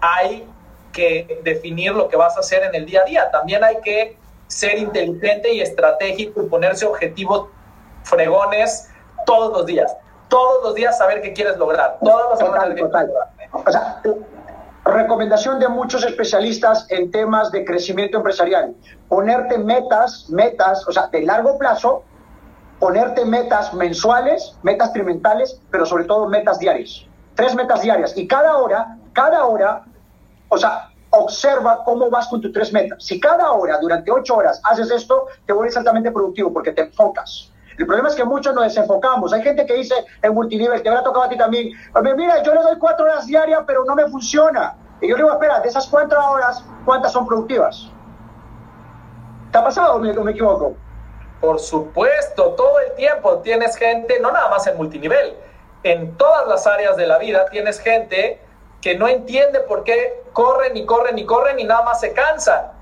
[0.00, 0.46] hay
[0.92, 3.30] que definir lo que vas a hacer en el día a día.
[3.32, 4.16] También hay que
[4.52, 7.48] ser inteligente y estratégico y ponerse objetivos
[8.04, 8.88] fregones
[9.24, 9.96] todos los días.
[10.28, 11.98] Todos los días saber qué quieres lograr.
[12.02, 12.48] Todas las
[13.52, 14.02] O sea,
[14.84, 18.74] recomendación de muchos especialistas en temas de crecimiento empresarial.
[19.08, 22.04] Ponerte metas, metas, o sea, de largo plazo,
[22.78, 27.06] ponerte metas mensuales, metas trimestrales, pero sobre todo metas diarias.
[27.36, 28.16] Tres metas diarias.
[28.16, 29.84] Y cada hora, cada hora,
[30.48, 33.04] o sea, observa cómo vas con tus tres metas.
[33.04, 37.52] Si cada hora, durante ocho horas, haces esto, te vuelves altamente productivo porque te enfocas.
[37.78, 39.32] El problema es que muchos nos desenfocamos.
[39.32, 41.70] Hay gente que dice en multinivel, te habrá tocado a ti también,
[42.16, 44.76] mira, yo le doy cuatro horas diarias, pero no me funciona.
[45.00, 47.90] Y yo le digo, espera, de esas cuatro horas, ¿cuántas son productivas?
[49.50, 50.74] ¿Te ha pasado o me, me equivoco?
[51.40, 55.34] Por supuesto, todo el tiempo tienes gente, no nada más en multinivel,
[55.82, 58.40] en todas las áreas de la vida tienes gente
[58.82, 62.72] que no entiende por qué corren y corren y corren y nada más se cansan.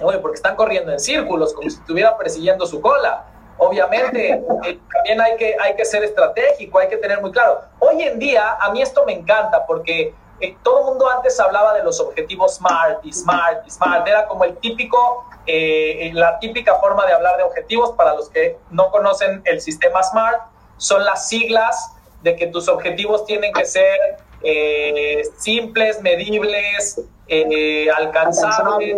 [0.00, 3.26] Oye, porque están corriendo en círculos, como si estuvieran persiguiendo su cola.
[3.58, 4.32] Obviamente,
[4.64, 7.60] eh, también hay que, hay que ser estratégico, hay que tener muy claro.
[7.80, 11.74] Hoy en día, a mí esto me encanta porque eh, todo el mundo antes hablaba
[11.74, 14.06] de los objetivos SMART y SMART y SMART.
[14.06, 17.92] Era como el típico, eh, la típica forma de hablar de objetivos.
[17.92, 20.40] Para los que no conocen el sistema SMART,
[20.76, 23.98] son las siglas de que tus objetivos tienen que ser
[24.42, 28.96] eh, simples, medibles, eh, alcanzables,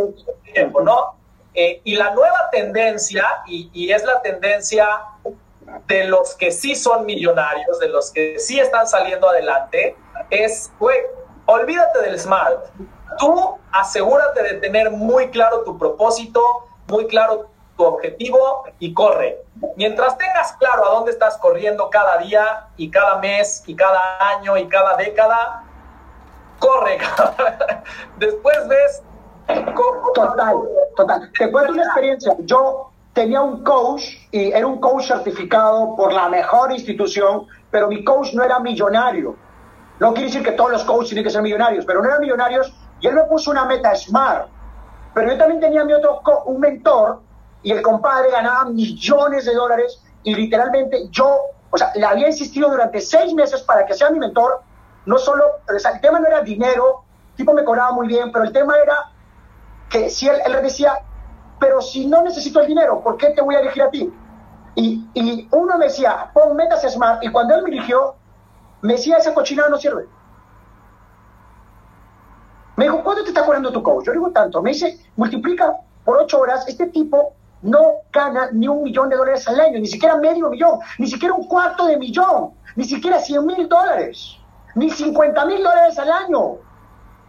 [0.82, 1.16] ¿no?
[1.54, 4.88] Eh, y la nueva tendencia, y, es la tendencia
[5.87, 9.96] de los que sí son millonarios, de los que sí están saliendo adelante,
[10.30, 10.98] es, güey,
[11.46, 12.66] olvídate del smart.
[13.18, 16.42] Tú asegúrate de tener muy claro tu propósito,
[16.88, 19.42] muy claro tu objetivo y corre.
[19.76, 24.56] Mientras tengas claro a dónde estás corriendo cada día y cada mes y cada año
[24.56, 25.64] y cada década,
[26.58, 26.98] corre.
[28.18, 29.02] Después ves
[30.14, 30.56] Total,
[30.96, 31.30] total.
[31.38, 32.34] Te cuento una experiencia.
[32.40, 38.04] Yo tenía un coach y era un coach certificado por la mejor institución, pero mi
[38.04, 39.37] coach no era millonario.
[40.00, 42.74] No quiere decir que todos los coaches tienen que ser millonarios, pero no eran millonarios
[43.00, 44.48] y él me puso una meta smart.
[45.12, 47.20] Pero yo también tenía mi otro un mentor
[47.64, 51.38] y el compadre ganaba millones de dólares y literalmente yo,
[51.70, 54.61] o sea, le había insistido durante seis meses para que sea mi mentor.
[55.07, 58.31] No solo, o sea, el tema no era dinero, el tipo me cobraba muy bien,
[58.31, 59.11] pero el tema era
[59.88, 60.98] que si él, él decía,
[61.59, 64.12] pero si no necesito el dinero, ¿por qué te voy a elegir a ti?
[64.77, 68.14] Y, y uno me decía, pon metas smart, y cuando él me eligió,
[68.83, 70.07] me decía, esa cochinada no sirve.
[72.77, 74.05] Me dijo, ¿cuánto te está cobrando tu coach?
[74.07, 74.61] Yo digo tanto.
[74.61, 79.48] Me dice, multiplica por ocho horas, este tipo no gana ni un millón de dólares
[79.48, 83.44] al año, ni siquiera medio millón, ni siquiera un cuarto de millón, ni siquiera cien
[83.46, 84.37] mil dólares,
[84.74, 86.59] ni cincuenta mil dólares al año,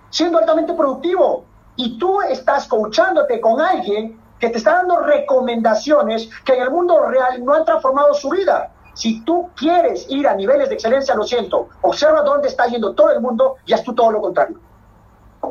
[0.09, 1.45] siendo altamente productivo
[1.77, 7.05] y tú estás coachándote con alguien que te está dando recomendaciones que en el mundo
[7.05, 8.71] real no han transformado su vida.
[8.93, 13.11] Si tú quieres ir a niveles de excelencia, lo siento, observa dónde está yendo todo
[13.11, 14.59] el mundo y haz tú todo lo contrario.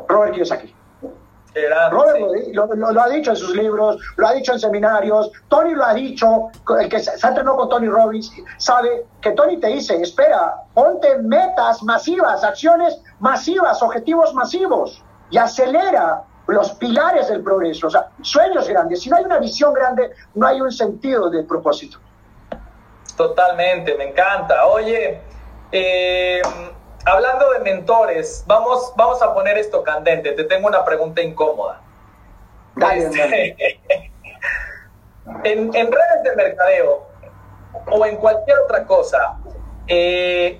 [0.07, 0.73] Robert Kiyosaki.
[1.91, 2.19] Robert
[2.53, 6.49] lo, ha dicho en sus libros, lo ha dicho en seminarios, Tony lo ha dicho,
[6.79, 11.17] el que se, se entrenó con Tony Robbins sabe que Tony te dice, espera, ponte
[11.19, 18.67] metas masivas, acciones masivas, objetivos masivos y acelera los pilares del progreso, o sea, sueños
[18.67, 19.01] grandes.
[19.01, 21.97] Si no hay una visión grande, no hay un sentido de propósito.
[23.17, 24.65] Totalmente, me encanta.
[24.67, 25.21] Oye,
[25.71, 26.41] eh,
[27.05, 30.31] hablando de mentores, vamos, vamos a poner esto candente.
[30.33, 31.81] Te tengo una pregunta incómoda.
[32.93, 33.57] Este,
[35.43, 37.07] en, redes de mercadeo
[37.89, 39.37] o en cualquier otra cosa,
[39.87, 40.59] eh,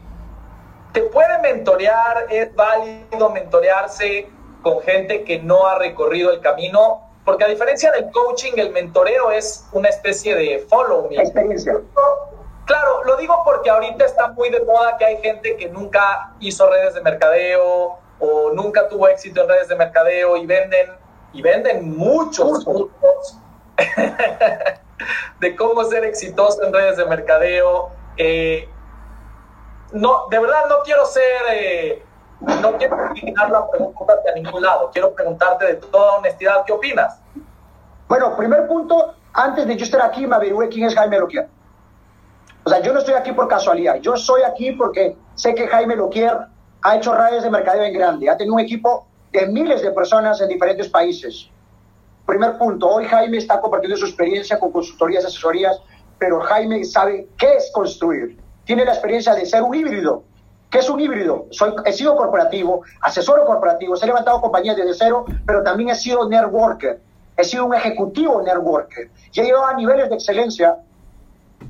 [0.94, 2.28] ¿te puede mentorear?
[2.30, 4.30] ¿Es válido mentorearse?
[4.66, 9.30] con gente que no ha recorrido el camino, porque a diferencia del coaching, el mentoreo
[9.30, 11.18] es una especie de follow me.
[11.18, 11.82] Experiencia.
[12.66, 16.68] Claro, lo digo porque ahorita está muy de moda que hay gente que nunca hizo
[16.70, 20.92] redes de mercadeo o nunca tuvo éxito en redes de mercadeo y venden
[21.34, 23.40] y venden muchos cursos
[25.40, 27.90] de cómo ser exitoso en redes de mercadeo.
[28.18, 28.68] Eh,
[29.92, 32.04] no, de verdad no quiero ser eh,
[32.40, 34.90] no quiero eliminar la pregunta a ningún lado.
[34.92, 37.20] Quiero preguntarte de toda honestidad, ¿qué opinas?
[38.08, 41.48] Bueno, primer punto, antes de yo estar aquí, me averigüé quién es Jaime Loquier.
[42.66, 43.96] O sea, yo no estoy aquí por casualidad.
[44.02, 46.38] Yo estoy aquí porque sé que Jaime Loquier
[46.82, 48.30] ha hecho redes de mercadeo en grande.
[48.30, 51.50] Ha tenido un equipo de miles de personas en diferentes países.
[52.26, 55.80] Primer punto, hoy Jaime está compartiendo su experiencia con consultorías, asesorías,
[56.18, 58.38] pero Jaime sabe qué es construir.
[58.66, 60.24] Tiene la experiencia de ser un híbrido
[60.76, 61.46] ¿Qué es un híbrido?
[61.52, 66.28] Soy, he sido corporativo, asesor corporativo, he levantado compañías desde cero, pero también he sido
[66.28, 67.00] networker,
[67.38, 70.76] he sido un ejecutivo networker y he llegado a niveles de excelencia.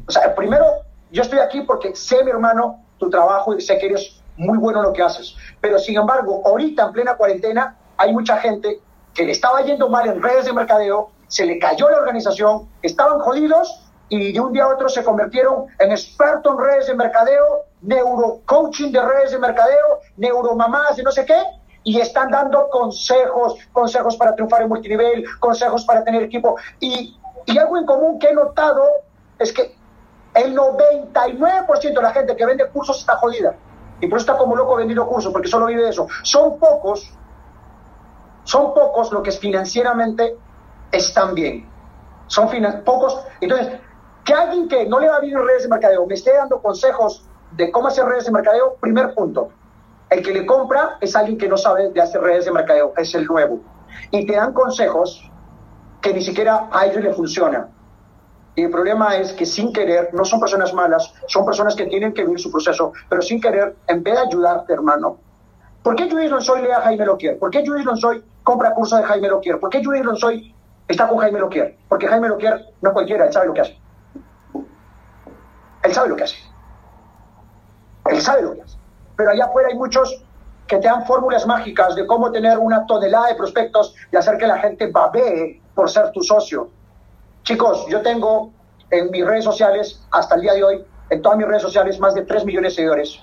[0.07, 0.65] O sea, primero,
[1.11, 4.79] yo estoy aquí porque sé, mi hermano, tu trabajo y sé que eres muy bueno
[4.79, 5.35] en lo que haces.
[5.61, 8.79] Pero sin embargo, ahorita en plena cuarentena hay mucha gente
[9.13, 13.19] que le estaba yendo mal en redes de mercadeo, se le cayó la organización, estaban
[13.19, 17.63] jodidos y de un día a otro se convirtieron en expertos en redes de mercadeo,
[17.81, 21.41] neurocoaching de redes de mercadeo, neuromamás de no sé qué,
[21.83, 26.57] y están dando consejos, consejos para triunfar en multinivel, consejos para tener equipo.
[26.79, 28.83] Y, y algo en común que he notado
[29.39, 29.75] es que
[30.35, 33.55] el 99% de la gente que vende cursos está jodida.
[34.01, 36.07] Y por eso está como loco vendiendo cursos, porque solo vive de eso.
[36.23, 37.09] Son pocos,
[38.43, 40.37] son pocos los que financieramente
[40.91, 41.67] están bien.
[42.27, 42.49] Son
[42.83, 43.17] pocos.
[43.39, 43.79] Entonces,
[44.25, 47.25] que alguien que no le va bien en redes de mercadeo me esté dando consejos
[47.51, 49.49] de cómo hacer redes de mercadeo, primer punto.
[50.09, 53.13] El que le compra es alguien que no sabe de hacer redes de mercadeo, es
[53.15, 53.59] el nuevo.
[54.11, 55.31] Y te dan consejos
[56.01, 57.74] que ni siquiera a ellos le funcionan.
[58.55, 62.13] Y el problema es que sin querer, no son personas malas, son personas que tienen
[62.13, 65.17] que vivir su proceso, pero sin querer, en vez de ayudarte, hermano.
[65.83, 67.37] ¿Por qué Judith Lonsoy lea a Jaime Loquier?
[67.37, 69.59] ¿Por qué Judith Lonsoy compra curso de Jaime Loquier?
[69.59, 70.55] ¿Por qué Judith Lonsoy
[70.87, 71.77] está con Jaime Loquier?
[71.89, 73.77] Porque Jaime Loquier no cualquiera, él sabe lo que hace.
[75.83, 76.37] Él sabe lo que hace.
[78.05, 78.77] Él sabe lo que hace.
[79.17, 80.23] Pero allá afuera hay muchos
[80.67, 84.47] que te dan fórmulas mágicas de cómo tener una tonelada de prospectos y hacer que
[84.47, 86.69] la gente babee por ser tu socio.
[87.45, 88.51] Chicos, yo tengo
[88.89, 92.15] en mis redes sociales, hasta el día de hoy, en todas mis redes sociales, más
[92.15, 93.19] de 3 millones de seguidores.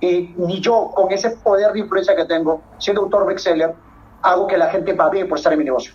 [0.00, 3.74] Y ni yo, con ese poder de influencia que tengo, siendo autor bestseller,
[4.22, 5.92] hago que la gente babee por estar en mi negocio.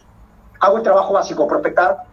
[0.59, 2.03] Hago el trabajo básico, prospectar,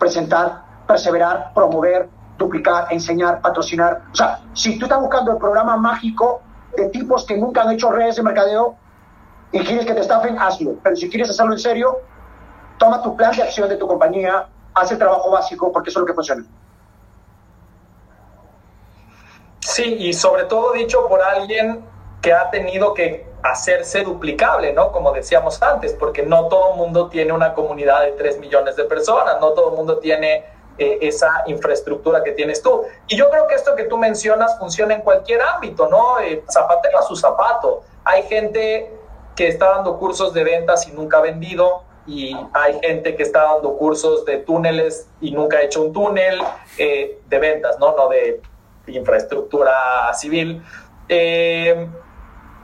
[0.00, 4.02] presentar, perseverar, promover, duplicar, enseñar, patrocinar.
[4.12, 6.42] O sea, si tú estás buscando el programa mágico
[6.76, 8.74] de tipos que nunca han hecho redes de mercadeo,
[9.52, 10.74] y quieres que te estafen, hazlo.
[10.82, 11.98] Pero si quieres hacerlo en serio,
[12.78, 14.48] toma tu plan de acción de tu compañía,
[14.78, 16.44] haz el trabajo básico, porque eso es lo que funciona.
[19.60, 21.84] Sí, y sobre todo dicho por alguien
[22.22, 24.90] que ha tenido que hacerse duplicable, ¿no?
[24.90, 28.84] Como decíamos antes, porque no todo el mundo tiene una comunidad de 3 millones de
[28.84, 30.44] personas, no todo el mundo tiene
[30.78, 32.82] eh, esa infraestructura que tienes tú.
[33.06, 36.20] Y yo creo que esto que tú mencionas funciona en cualquier ámbito, ¿no?
[36.20, 37.82] Eh, zapatero a su zapato.
[38.04, 38.92] Hay gente
[39.36, 43.42] que está dando cursos de ventas y nunca ha vendido, y hay gente que está
[43.42, 46.40] dando cursos de túneles y nunca ha hecho un túnel
[46.78, 47.94] eh, de ventas, ¿no?
[47.94, 48.40] No de
[48.86, 50.64] infraestructura civil.
[51.10, 51.86] Eh,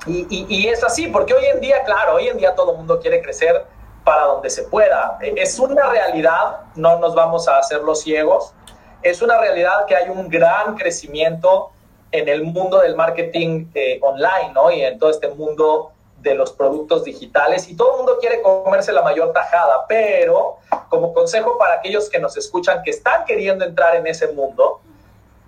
[0.07, 3.21] y, es así, porque hoy en día, claro, hoy en día todo el mundo quiere
[3.21, 3.65] crecer
[4.03, 5.19] para donde se pueda.
[5.21, 8.55] Es una realidad, no nos vamos a hacer los ciegos,
[9.03, 11.71] es una realidad que hay un gran crecimiento
[12.13, 14.71] en el mundo del marketing eh, online, ¿no?
[14.71, 15.94] Y en todo este mundo
[16.25, 20.57] de los productos digitales y todo el mundo quiere comerse la mayor tajada, pero
[20.89, 24.81] como consejo para aquellos que nos escuchan que están queriendo entrar en ese mundo,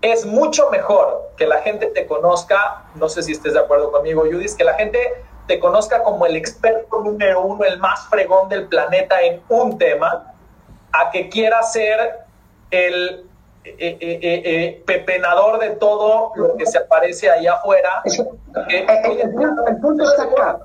[0.02, 4.22] es mucho mejor que la gente te conozca, no sé si estés de acuerdo conmigo,
[4.22, 5.00] Judith, que la gente
[5.48, 10.34] te conozca como el experto número uno, el más fregón del planeta en un tema,
[10.92, 12.20] a que quiera ser
[12.70, 13.25] el
[13.78, 18.02] eh, eh, eh, pepenador de todo lo que se aparece ahí afuera.
[18.04, 20.58] el, punto, está acá,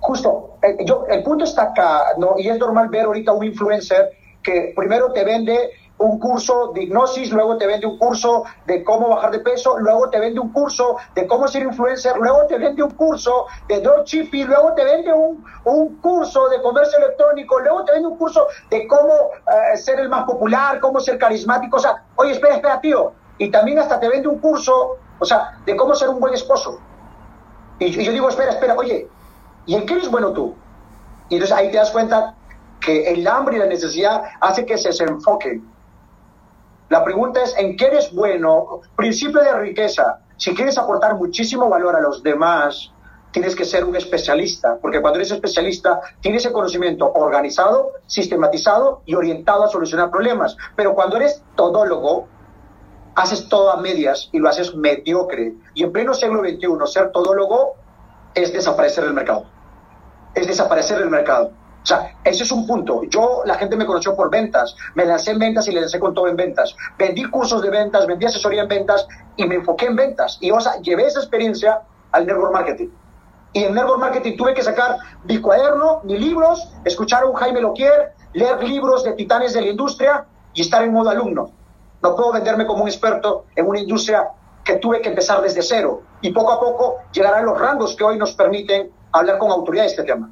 [0.00, 2.34] justo, yo, el punto está acá, ¿no?
[2.36, 4.10] y es normal ver ahorita un influencer
[4.42, 5.70] que primero te vende
[6.02, 10.10] un curso de hipnosis, luego te vende un curso de cómo bajar de peso, luego
[10.10, 14.48] te vende un curso de cómo ser influencer, luego te vende un curso de dropshipping,
[14.48, 18.86] luego te vende un, un curso de comercio electrónico, luego te vende un curso de
[18.88, 21.76] cómo eh, ser el más popular, cómo ser carismático.
[21.76, 23.12] O sea, oye, espera, espera, tío.
[23.38, 26.80] Y también hasta te vende un curso, o sea, de cómo ser un buen esposo.
[27.78, 29.08] Y, yo digo, espera, espera, oye,
[29.66, 30.54] ¿y en qué eres bueno tú?
[31.28, 32.34] Y entonces ahí te das cuenta
[32.80, 35.71] que el hambre y la necesidad hace que se desenfoquen
[36.92, 38.82] la pregunta es, ¿en qué eres bueno?
[38.96, 40.18] Principio de riqueza.
[40.36, 42.92] Si quieres aportar muchísimo valor a los demás,
[43.30, 49.14] tienes que ser un especialista, porque cuando eres especialista tienes el conocimiento organizado, sistematizado y
[49.14, 50.54] orientado a solucionar problemas.
[50.76, 52.28] Pero cuando eres todólogo,
[53.14, 55.54] haces todo a medias y lo haces mediocre.
[55.72, 57.76] Y en pleno siglo XXI, ser todólogo
[58.34, 59.46] es desaparecer del mercado.
[60.34, 61.52] Es desaparecer del mercado.
[61.82, 63.02] O sea, ese es un punto.
[63.04, 66.14] Yo, la gente me conoció por ventas, me lancé en ventas y le lancé con
[66.14, 66.76] todo en ventas.
[66.96, 70.38] Vendí cursos de ventas, vendí asesoría en ventas y me enfoqué en ventas.
[70.40, 71.80] Y o sea, llevé esa experiencia
[72.12, 72.88] al network marketing.
[73.52, 77.60] Y en network marketing tuve que sacar mi cuaderno, mis libros, escuchar a un Jaime
[77.60, 81.50] Loquier, leer libros de titanes de la industria y estar en modo alumno.
[82.00, 84.28] No puedo venderme como un experto en una industria
[84.64, 88.04] que tuve que empezar desde cero y poco a poco llegar a los rangos que
[88.04, 90.30] hoy nos permiten hablar con autoridad de este tema.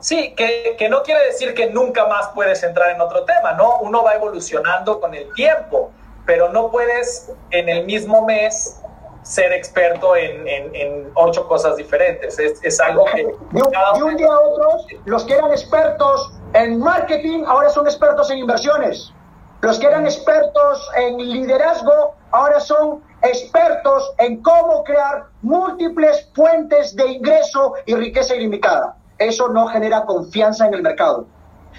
[0.00, 3.80] Sí, que, que, no quiere decir que nunca más puedes entrar en otro tema, ¿no?
[3.80, 5.90] Uno va evolucionando con el tiempo,
[6.24, 8.80] pero no puedes en el mismo mes
[9.22, 12.38] ser experto en, en, ocho cosas diferentes.
[12.38, 13.24] Es, es algo que...
[13.24, 14.68] De un, día a otro,
[15.04, 19.12] los que eran expertos en marketing ahora son expertos en inversiones.
[19.60, 27.06] Los que eran expertos en liderazgo ahora son expertos en cómo crear múltiples fuentes de
[27.06, 31.26] ingreso y riqueza ilimitada eso no genera confianza en el mercado.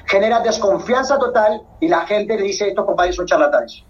[0.06, 3.84] Genera desconfianza total y la gente le dice, estos compadres son charlatanes.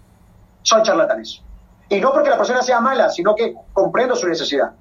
[0.62, 1.42] Son charlatanes.
[1.90, 4.72] Y no porque la persona sea mala, sino que comprendo su necesidad.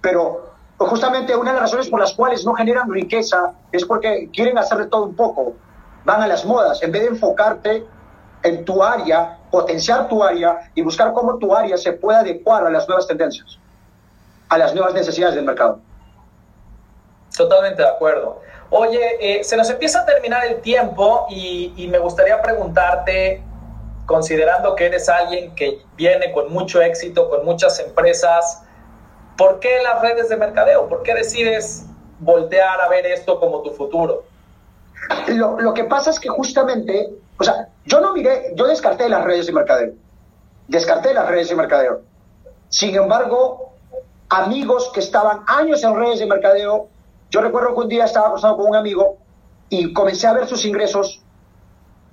[0.00, 4.56] Pero justamente una de las razones por las cuales no generan riqueza es porque quieren
[4.56, 5.52] hacer todo un poco.
[6.06, 6.82] Van a las modas.
[6.82, 7.86] En vez de enfocarte
[8.42, 12.70] en tu área, potenciar tu área y buscar cómo tu área se puede adecuar a
[12.70, 13.58] las nuevas tendencias,
[14.48, 15.80] a las nuevas necesidades del mercado.
[17.36, 18.40] Totalmente de acuerdo.
[18.70, 23.42] Oye, eh, se nos empieza a terminar el tiempo y, me gustaría preguntarte,
[24.06, 28.62] considerando que eres alguien que viene con mucho éxito, con muchas empresas,
[29.36, 30.88] ¿por qué las redes de mercadeo?
[30.88, 31.84] ¿Por qué decides
[32.20, 34.24] voltear a ver esto como tu futuro?
[35.28, 39.24] Lo, lo que pasa es que justamente, o sea, yo no miré, yo descarté las
[39.24, 39.94] redes de mercadeo,
[40.68, 42.02] descarté las redes de mercadeo.
[42.68, 43.72] Sin embargo,
[44.28, 46.88] amigos que estaban años en redes de mercadeo
[47.30, 49.18] yo recuerdo que un día estaba pasando con un amigo
[49.68, 51.22] y comencé a ver sus ingresos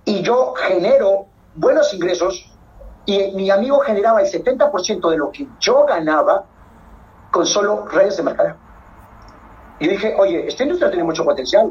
[0.06, 2.52] y yo genero buenos ingresos
[3.06, 6.46] y mi amigo generaba el 70% de lo que yo ganaba
[7.32, 8.56] con solo redes de mercadeo.
[9.80, 11.68] Y dije, oye, esta industria tiene mucho potencial.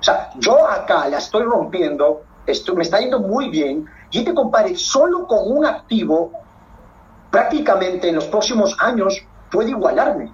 [0.00, 4.34] O sea, yo acá la estoy rompiendo, esto me está yendo muy bien, y te
[4.34, 6.32] compare solo con un activo,
[7.30, 10.32] prácticamente en los próximos años puede igualarme.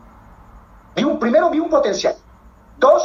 [0.96, 2.14] Vi un, primero vi un potencial.
[2.81, 3.03] Dos,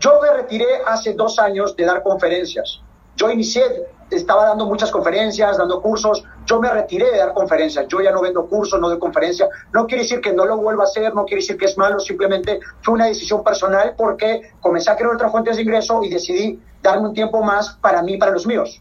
[0.00, 2.80] yo me retiré hace dos años de dar conferencias.
[3.16, 3.62] Yo inicié,
[4.10, 6.24] estaba dando muchas conferencias, dando cursos.
[6.46, 7.86] Yo me retiré de dar conferencias.
[7.88, 9.50] Yo ya no vendo cursos, no doy conferencias.
[9.74, 12.00] No quiere decir que no lo vuelva a hacer, no quiere decir que es malo.
[12.00, 16.58] Simplemente fue una decisión personal porque comencé a crear otras fuentes de ingreso y decidí
[16.82, 18.80] darme un tiempo más para mí, para los míos.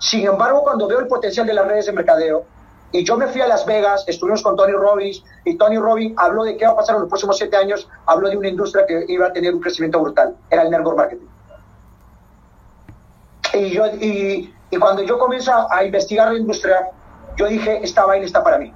[0.00, 2.46] Sin embargo, cuando veo el potencial de las redes de mercadeo,
[2.96, 6.44] y yo me fui a Las Vegas, estuvimos con Tony Robbins, y Tony Robbins habló
[6.44, 9.04] de qué va a pasar en los próximos siete años, habló de una industria que
[9.08, 11.26] iba a tener un crecimiento brutal, era el network marketing.
[13.52, 16.90] Y, yo, y, cuando yo comienzo a investigar la industria,
[17.36, 18.72] yo dije, esta vaina está para mí.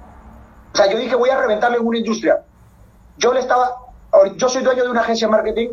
[0.73, 2.43] O sea, yo dije, voy a reventarle en una industria.
[3.17, 3.75] Yo le estaba,
[4.35, 5.69] yo soy dueño de una agencia de marketing,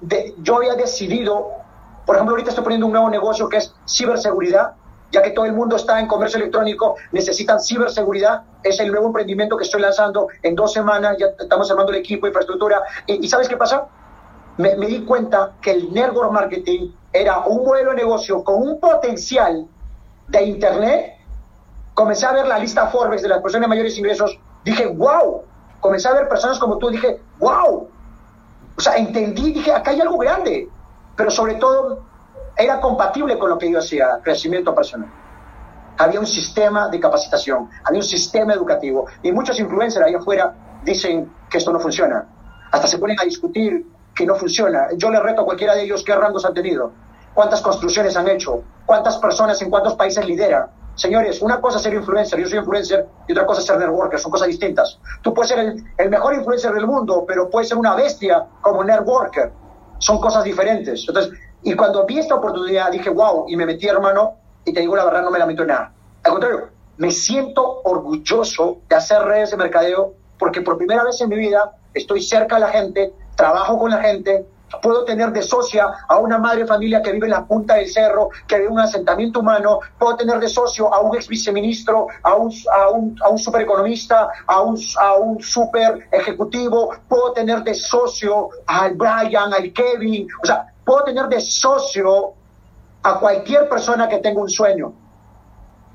[0.00, 1.52] de, yo había decidido,
[2.06, 4.74] por ejemplo, ahorita estoy poniendo un nuevo negocio que es ciberseguridad,
[5.14, 8.42] ya que todo el mundo está en comercio electrónico, necesitan ciberseguridad.
[8.64, 12.26] Es el nuevo emprendimiento que estoy lanzando en dos semanas, ya estamos armando el equipo,
[12.26, 12.82] infraestructura.
[13.06, 13.86] ¿Y, sabes qué pasa?
[14.56, 19.66] Me, di cuenta que el network marketing era un modelo de negocio con un potencial
[20.28, 21.14] de Internet.
[21.94, 24.36] Comencé a ver la lista Forbes de las personas de mayores ingresos.
[24.64, 25.42] Dije, wow.
[25.78, 26.90] Comencé a ver personas como tú.
[26.90, 27.88] Dije, wow.
[28.76, 30.68] O sea, entendí, dije, acá hay algo grande.
[31.16, 32.02] Pero sobre todo,
[32.56, 35.10] era compatible con lo que yo hacía, crecimiento personal.
[35.98, 39.06] Había un sistema de capacitación, había un sistema educativo.
[39.22, 42.26] Y muchos influencers ahí afuera dicen que esto no funciona.
[42.70, 44.88] Hasta se ponen a discutir que no funciona.
[44.96, 46.92] Yo le reto a cualquiera de ellos qué rangos han tenido,
[47.32, 50.70] cuántas construcciones han hecho, cuántas personas en cuántos países lidera.
[50.96, 54.18] Señores, una cosa es ser influencer, yo soy influencer, y otra cosa es ser networker,
[54.18, 54.98] son cosas distintas.
[55.22, 58.84] Tú puedes ser el, el mejor influencer del mundo, pero puedes ser una bestia como
[58.84, 59.50] networker.
[59.98, 61.04] Son cosas diferentes.
[61.08, 61.32] Entonces,
[61.64, 64.34] y cuando vi esta oportunidad dije, wow, y me metí, hermano,
[64.64, 65.92] y te digo la verdad, no me lamento en nada.
[66.22, 71.30] Al contrario, me siento orgulloso de hacer redes de mercadeo porque por primera vez en
[71.30, 74.46] mi vida estoy cerca de la gente, trabajo con la gente,
[74.82, 78.28] puedo tener de socia a una madre familia que vive en la punta del cerro,
[78.46, 82.34] que vive en un asentamiento humano, puedo tener de socio a un ex viceministro, a
[82.34, 87.74] un, a un, a un supereconomista, a un, a un super ejecutivo, puedo tener de
[87.74, 92.34] socio al Brian, al Kevin, o sea, Puedo tener de socio
[93.02, 94.92] a cualquier persona que tenga un sueño.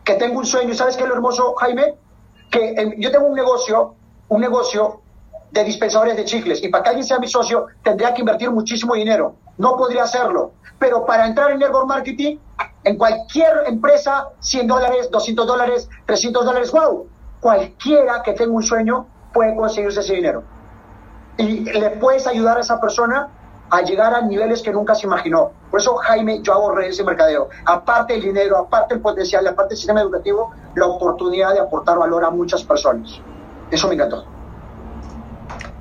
[0.04, 0.74] Que tenga un sueño.
[0.74, 1.96] ¿Sabes qué es lo hermoso, Jaime?
[2.52, 3.96] Que yo tengo un negocio,
[4.30, 5.02] un negocio
[5.52, 6.64] de dispensadores de chicles.
[6.64, 9.36] Y para que alguien sea mi socio, tendría que invertir muchísimo dinero.
[9.58, 10.52] No podría hacerlo.
[10.78, 12.38] Pero para entrar en network marketing,
[12.84, 17.08] en cualquier empresa, 100 dólares, 200 dólares, 300 dólares, wow.
[17.40, 20.44] Cualquiera que tenga un sueño puede conseguirse ese dinero.
[21.38, 23.30] Y le puedes ayudar a esa persona
[23.70, 25.52] a llegar a niveles que nunca se imaginó.
[25.70, 27.50] Por eso, Jaime, yo hago redes de mercadeo.
[27.66, 32.24] Aparte del dinero, aparte del potencial, aparte del sistema educativo, la oportunidad de aportar valor
[32.26, 33.20] a muchas personas.
[33.72, 34.26] Eso me encantó.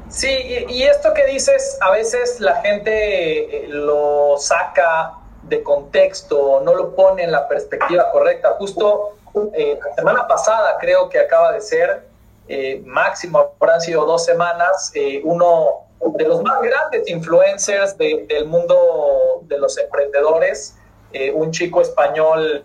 [0.08, 0.28] Sí,
[0.68, 6.94] y, esto que dices, a veces la gente eh, lo saca de contexto, no lo
[6.94, 8.56] pone en la perspectiva correcta.
[8.58, 9.16] Justo
[9.52, 12.08] eh, la semana pasada, creo que acaba de ser,
[12.48, 14.92] eh, máximo, habrán sido dos semanas,
[15.24, 20.76] uno de los más grandes influencers del mundo de los emprendedores,
[21.12, 22.64] eh, un chico español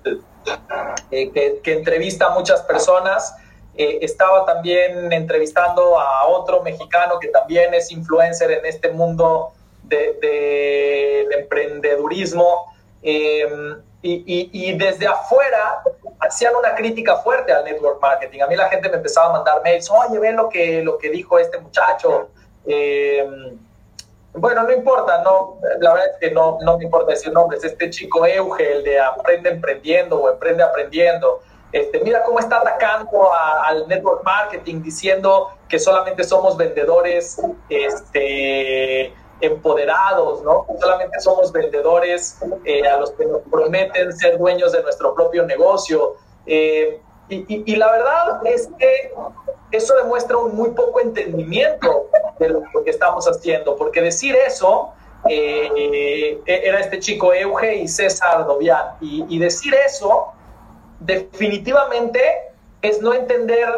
[1.11, 1.31] eh,
[1.63, 3.35] que, entrevista a muchas personas.
[3.75, 9.53] Eh, estaba también entrevistando a otro mexicano que también es influencer en este mundo
[9.83, 12.71] del de, emprendedurismo.
[13.01, 13.43] Y,
[14.05, 15.81] y, desde afuera
[16.19, 18.41] hacían una crítica fuerte al network marketing.
[18.41, 21.09] A mí la gente me empezaba a mandar mails, oye, ve lo que, lo que
[21.09, 22.29] dijo este muchacho,
[22.65, 23.25] eh,
[24.35, 27.63] bueno, no importa, no, la verdad es que no, no me importa decir nombres.
[27.63, 31.41] Este chico Euge, el de Aprende Emprendiendo o Emprende Aprendiendo,
[31.71, 40.43] este, mira cómo está atacando al network marketing diciendo que solamente somos vendedores este, empoderados,
[40.43, 40.65] ¿no?
[40.79, 46.15] Solamente somos vendedores eh, a los que nos prometen ser dueños de nuestro propio negocio.
[46.45, 49.13] Eh, y, la verdad es que
[49.71, 52.09] eso demuestra un muy poco entendimiento
[52.39, 54.93] de lo que estamos haciendo, porque decir eso
[55.29, 60.33] eh, era este chico Euge y César Dovian, y, decir eso
[60.99, 62.21] definitivamente
[62.81, 63.69] es no entender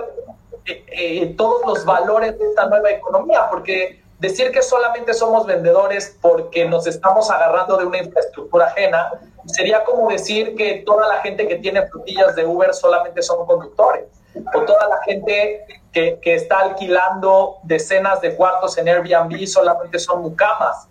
[0.65, 6.17] eh, eh, todos los valores de esta nueva economía, porque decir que solamente somos vendedores
[6.21, 9.11] porque nos estamos agarrando de una infraestructura ajena
[9.45, 14.05] sería como decir que toda la gente que tiene frutillas de Uber solamente son conductores,
[14.53, 20.21] o toda la gente que, que está alquilando decenas de cuartos en Airbnb solamente son
[20.21, 20.87] mucamas,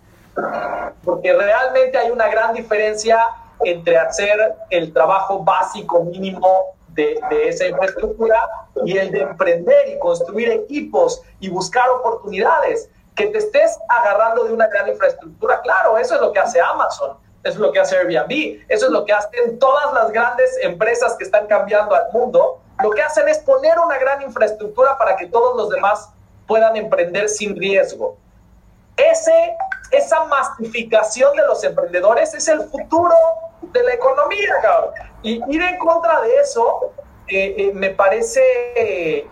[1.03, 3.19] porque realmente hay una gran diferencia
[3.63, 8.47] entre hacer el trabajo básico mínimo de, de, esa infraestructura
[8.85, 12.89] y el de emprender y construir equipos y buscar oportunidades.
[13.15, 17.17] que te estés agarrando de una gran infraestructura, claro, eso es lo que hace Amazon,
[17.45, 21.15] eso es lo que hace Airbnb, eso es lo que hacen todas las grandes empresas
[21.15, 22.59] que están cambiando al mundo.
[22.81, 26.09] Lo que hacen es poner una gran infraestructura para que todos los demás
[26.47, 28.17] puedan emprender sin riesgo.
[28.97, 29.55] Ese,
[29.91, 33.13] esa masificación de los emprendedores es el futuro
[33.61, 34.93] de la economía, cabrón.
[35.21, 36.93] Y ir en contra de eso
[37.27, 39.27] eh, eh, me parece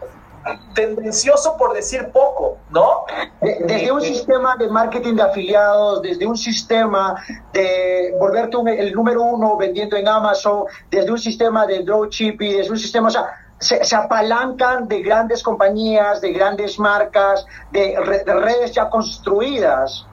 [0.74, 3.06] tendencioso por decir poco, ¿no?
[3.42, 7.16] Desde un sistema de marketing de afiliados, desde un sistema
[7.52, 12.80] de volverte el número uno vendiendo en Amazon, desde un sistema de dropshipping, desde un
[12.80, 13.30] sistema, o sea,
[13.60, 20.06] se, apalancan de grandes compañías, de grandes marcas, de, de, redes ya construidas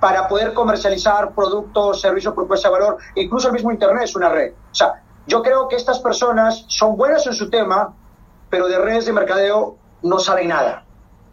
[0.00, 2.98] para poder comercializar productos, servicios, propuesta de valor.
[3.14, 4.52] Incluso el mismo Internet es una red.
[4.70, 7.94] O sea, yo creo que estas personas son buenas en su tema,
[8.50, 10.84] pero de redes de mercadeo no saben nada.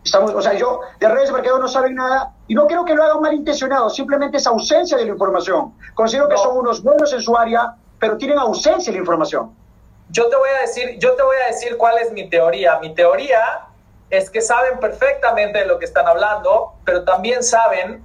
[0.03, 2.93] Estamos, o sea, yo de redes de mercadeo no saben nada y no creo que
[2.93, 5.74] lo hagan malintencionado, simplemente es ausencia de la información.
[5.95, 9.55] Considero que son unos buenos en su área, pero tienen ausencia de la información.
[10.09, 12.78] Yo te voy a decir, yo te voy a decir cuál es mi teoría.
[12.80, 13.66] Mi teoría
[14.11, 18.03] es que saben perfectamente de lo que están hablando, pero también saben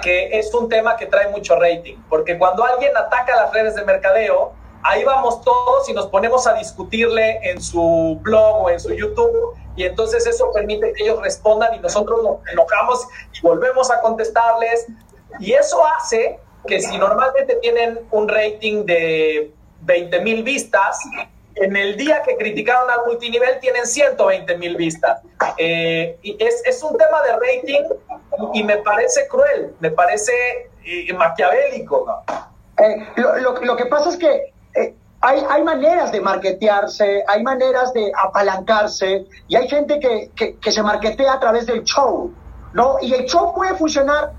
[0.00, 3.84] que es un tema que trae mucho rating, porque cuando alguien ataca las redes de
[3.84, 4.54] mercadeo,
[4.84, 9.56] ahí vamos todos y nos ponemos a discutirle en su blog o en su YouTube
[9.76, 14.86] y entonces eso permite que ellos respondan y nosotros nos enojamos y volvemos a contestarles
[15.38, 20.98] y eso hace que si normalmente tienen un rating de 20 mil vistas,
[21.56, 25.20] en el día que criticaron al multinivel tienen 120 mil vistas.
[25.58, 27.82] Eh, es, es, un tema de rating
[28.54, 30.32] y me parece cruel, me parece
[30.84, 32.06] eh, maquiavélico.
[32.78, 34.52] Eh, lo, lo, lo, que pasa es que
[35.22, 40.72] hay, hay, maneras de marketearse, hay maneras de apalancarse y hay gente que, que, que,
[40.72, 42.32] se marketea a través del show,
[42.72, 42.96] ¿no?
[43.00, 44.32] Y el show puede funcionar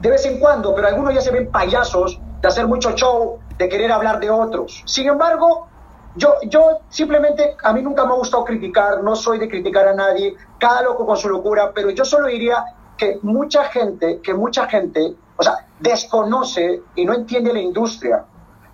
[0.00, 3.68] de vez en cuando, pero algunos ya se ven payasos de hacer mucho show, de
[3.68, 4.82] querer hablar de otros.
[4.86, 5.66] Sin embargo,
[6.14, 9.94] yo, yo simplemente, a mí nunca me ha gustado criticar, no soy de criticar a
[9.94, 12.64] nadie, cada loco con su locura, pero yo solo diría
[12.96, 18.24] que mucha gente, que mucha gente, o sea, desconoce y no entiende la industria.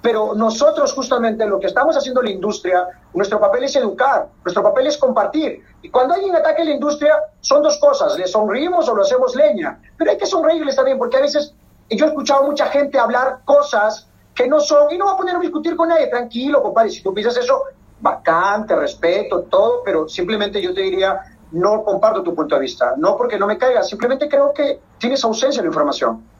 [0.04, 4.62] Pero nosotros justamente lo que estamos haciendo en la industria, nuestro papel es educar, nuestro
[4.62, 5.64] papel es compartir.
[5.80, 9.80] Y cuando alguien ataque la industria, son dos cosas, le sonreímos o lo hacemos leña.
[9.96, 11.54] Pero hay que sonreírles también, porque a veces
[11.88, 15.16] yo he escuchado a mucha gente hablar cosas que no son, y no va a
[15.16, 17.62] poner a discutir con nadie, tranquilo, compadre, si tú piensas eso,
[17.98, 21.18] bacán, te respeto, todo, pero simplemente yo te diría,
[21.52, 25.24] no comparto tu punto de vista, no porque no me caiga, simplemente creo que tienes
[25.24, 26.33] ausencia de información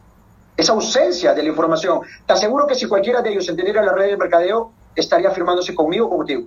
[0.57, 2.01] esa ausencia de la información.
[2.27, 6.07] Te aseguro que si cualquiera de ellos entendiera las redes de mercadeo, estaría firmándose conmigo
[6.07, 6.45] o contigo.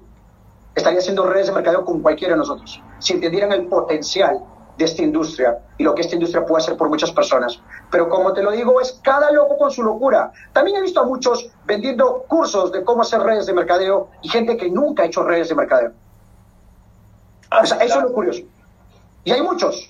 [0.75, 2.81] Estaría haciendo redes de mercadeo con cualquiera de nosotros.
[2.99, 4.39] Si entendieran el potencial
[4.77, 7.59] de esta industria y lo que esta industria puede hacer por muchas personas.
[7.89, 10.31] Pero como te lo digo, es cada loco con su locura.
[10.53, 14.55] También he visto a muchos vendiendo cursos de cómo hacer redes de mercadeo y gente
[14.55, 15.91] que nunca ha hecho redes de mercadeo.
[17.63, 18.41] eso es lo curioso.
[19.23, 19.89] Y hay muchos.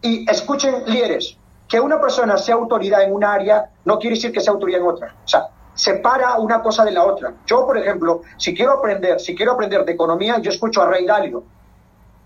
[0.00, 1.36] Y escuchen, líderes,
[1.74, 4.86] que una persona sea autoridad en un área no quiere decir que sea autoridad en
[4.86, 5.12] otra.
[5.24, 7.34] O sea, separa una cosa de la otra.
[7.46, 11.04] Yo, por ejemplo, si quiero aprender, si quiero aprender de economía, yo escucho a Rey
[11.04, 11.42] Dalio.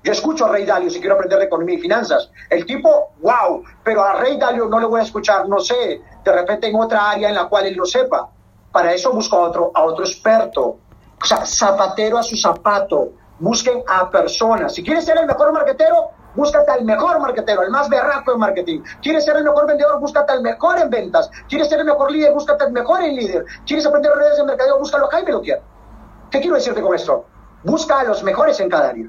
[0.05, 2.31] Yo escucho a Rey Dalio si quiero aprender de economía y finanzas.
[2.51, 6.31] El tipo, wow, pero a Rey Dalio no le voy a escuchar, no sé, de
[6.31, 8.29] repente en otra área en la cual él lo sepa.
[8.71, 10.77] Para eso busco a otro, a otro experto.
[11.23, 13.13] O sea, zapatero a su zapato.
[13.41, 14.75] Busquen a personas.
[14.75, 18.81] Si quieres ser el mejor marquetero, búscate al mejor marketero, el más berraco en marketing.
[19.01, 20.01] ¿Quieres ser el mejor vendedor?
[20.01, 21.31] Búscate al mejor en ventas.
[21.49, 22.33] ¿Quieres ser el mejor líder?
[22.33, 23.45] Búscate al mejor en líder.
[23.67, 24.79] ¿Quieres aprender redes de mercadeo?
[24.79, 25.63] Búscalo a Jaime quiero.
[26.31, 27.25] ¿Qué quiero decirte con esto?
[27.65, 29.07] Busca a los mejores en cada área.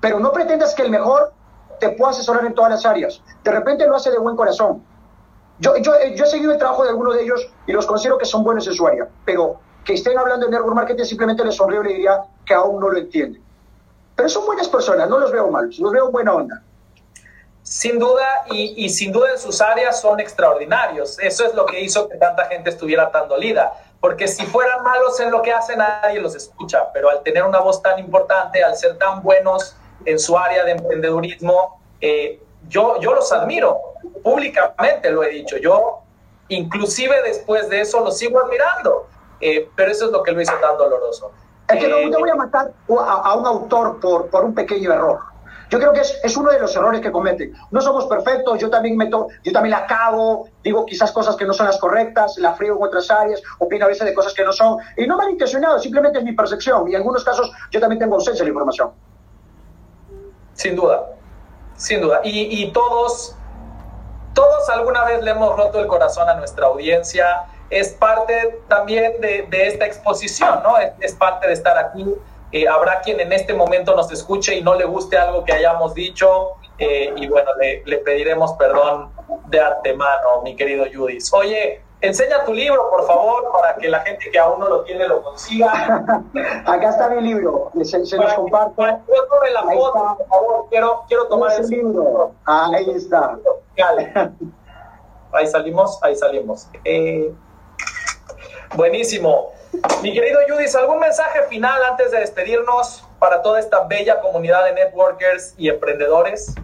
[0.00, 1.32] Pero no pretendas que el mejor
[1.80, 3.22] te pueda asesorar en todas las áreas.
[3.42, 4.84] De repente lo hace de buen corazón.
[5.58, 8.24] Yo, yo, yo he seguido el trabajo de algunos de ellos y los considero que
[8.24, 9.08] son buenos en su área.
[9.24, 12.78] Pero que estén hablando de network marketing simplemente les sonrío y le diría que aún
[12.78, 13.42] no lo entienden.
[14.14, 16.62] Pero son buenas personas, no los veo malos, los veo buena onda.
[17.62, 21.18] Sin duda, y, sin duda en sus áreas son extraordinarios.
[21.18, 23.72] Eso es lo que hizo que tanta gente estuviera tan dolida.
[23.98, 26.92] Porque si fueran malos en lo que hacen, nadie los escucha.
[26.92, 29.74] Pero al tener una voz tan importante, al ser tan buenos
[30.04, 33.78] en su área de emprendedurismo, eh, yo, yo los admiro.
[34.22, 35.56] Públicamente lo he dicho.
[35.56, 36.02] Yo,
[36.48, 39.08] inclusive después de eso, los sigo admirando.
[39.40, 41.30] Eh, pero eso es lo que lo hizo tan doloroso.
[41.68, 45.20] Es que no, eh, voy a matar a, un autor por, por, un pequeño error.
[45.70, 47.52] Yo creo que es, es, uno de los errores que cometen.
[47.70, 51.52] No somos perfectos, yo también, meto, yo también la cago, digo quizás cosas que no
[51.52, 54.52] son las correctas, la frío en otras áreas, opino a veces de cosas que no
[54.52, 54.78] son.
[54.96, 56.88] Y no malintencionado, simplemente es mi percepción.
[56.88, 58.92] Y en algunos casos yo también tengo ausencia de la información.
[60.54, 61.04] Sin duda,
[61.76, 62.20] sin duda.
[62.24, 63.36] Y, y todos
[64.38, 67.46] todos alguna vez le hemos roto el corazón a nuestra audiencia.
[67.70, 70.76] Es parte también de, esta exposición, ¿no?
[71.00, 72.14] Es, parte de estar aquí.
[72.52, 75.94] Eh, habrá quien en este momento nos escuche y no le guste algo que hayamos
[75.94, 76.52] dicho.
[76.78, 79.10] Eh, y bueno, le, le, pediremos perdón
[79.46, 81.24] de antemano, mi querido Judith.
[81.32, 85.08] Oye, Enseña tu libro, por favor, para que la gente que aún no lo tiene
[85.08, 85.68] lo consiga.
[86.64, 88.86] Acá está mi libro, se, se los comparto.
[88.86, 92.32] Yo tome la foto, por favor, quiero, quiero tomar el libro.
[92.44, 93.38] ahí está.
[95.30, 96.68] Ahí salimos, ahí salimos.
[96.84, 97.30] Eh,
[98.76, 99.52] buenísimo.
[100.02, 104.72] Mi querido Judith, ¿algún mensaje final antes de despedirnos para toda esta bella comunidad de
[104.72, 106.54] networkers y emprendedores?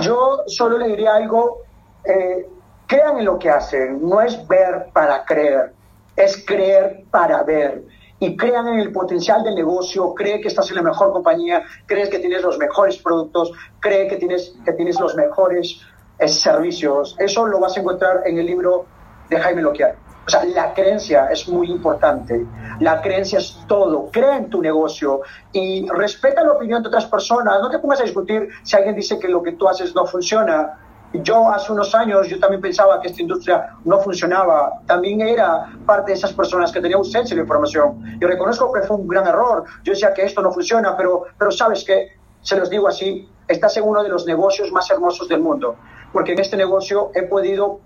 [0.00, 1.62] Yo solo le diría algo.
[2.04, 2.46] Eh,
[2.86, 5.72] crean en lo que hacen, no es ver para creer,
[6.14, 7.82] es creer para ver.
[8.18, 12.10] Y crean en el potencial del negocio, cree que estás en la mejor compañía, crees
[12.10, 15.80] que tienes los mejores productos, cree que tienes, que tienes los mejores
[16.18, 17.16] eh, servicios.
[17.18, 18.84] Eso lo vas a encontrar en el libro
[19.30, 19.96] de Jaime Loquiar.
[20.26, 22.46] O sea, la creencia es muy importante.
[22.78, 24.08] La creencia es todo.
[24.12, 27.60] Crea en tu negocio y respeta la opinión de otras personas.
[27.60, 30.78] No te pongas a discutir si alguien dice que lo que tú haces no funciona.
[31.12, 34.80] Yo hace unos años, yo también pensaba que esta industria no funcionaba.
[34.86, 38.16] También era parte de esas personas que tenía ausencia de información.
[38.20, 39.64] Y reconozco que fue un gran error.
[39.82, 42.12] Yo decía que esto no funciona, pero, pero sabes que,
[42.42, 45.76] se los digo así, estás en uno de los negocios más hermosos del mundo.
[46.12, 47.80] Porque en este negocio he podido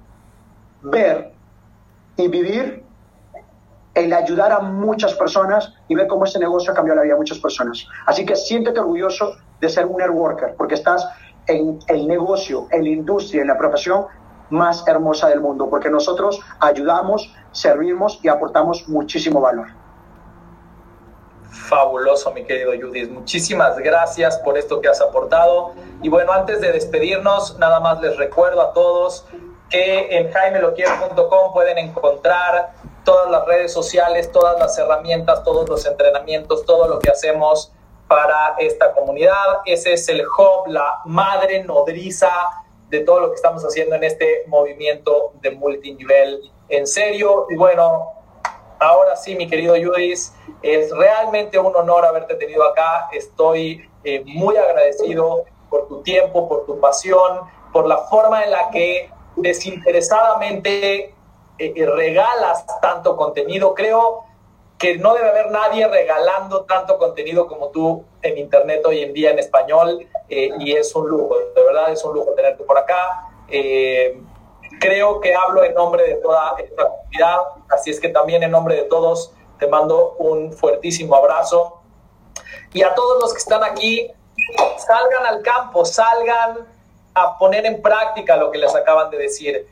[0.82, 1.35] ver
[2.16, 2.84] y vivir
[3.94, 7.18] el ayudar a muchas personas y ver cómo este negocio ha cambiado la vida de
[7.18, 7.86] muchas personas.
[8.04, 11.08] Así que siéntete orgulloso de ser un networker, porque estás
[11.46, 14.06] en el negocio, en la industria, en la profesión
[14.50, 19.68] más hermosa del mundo, porque nosotros ayudamos, servimos y aportamos muchísimo valor.
[21.50, 23.10] Fabuloso, mi querido Judith.
[23.10, 25.72] Muchísimas gracias por esto que has aportado.
[26.02, 29.26] Y bueno, antes de despedirnos, nada más les recuerdo a todos
[29.70, 32.72] que en jaimeloquier.com pueden encontrar
[33.04, 37.72] todas las redes sociales, todas las herramientas, todos los entrenamientos, todo lo que hacemos
[38.08, 39.60] para esta comunidad.
[39.64, 42.30] Ese es el hub, la madre nodriza
[42.88, 46.52] de todo lo que estamos haciendo en este movimiento de multinivel.
[46.68, 48.12] En serio, y bueno,
[48.78, 50.18] ahora sí, mi querido Judith,
[50.62, 53.08] es realmente un honor haberte tenido acá.
[53.12, 57.40] Estoy eh, muy agradecido por tu tiempo, por tu pasión,
[57.72, 61.14] por la forma en la que desinteresadamente
[61.58, 63.74] eh, regalas tanto contenido.
[63.74, 64.24] Creo
[64.78, 69.30] que no debe haber nadie regalando tanto contenido como tú en Internet hoy en día
[69.30, 73.30] en español eh, y es un lujo, de verdad es un lujo tenerte por acá.
[73.48, 74.20] Eh,
[74.80, 77.38] creo que hablo en nombre de toda esta comunidad,
[77.70, 81.80] así es que también en nombre de todos te mando un fuertísimo abrazo.
[82.74, 84.10] Y a todos los que están aquí,
[84.76, 86.66] salgan al campo, salgan
[87.16, 89.66] a poner en práctica lo que les acaban de decir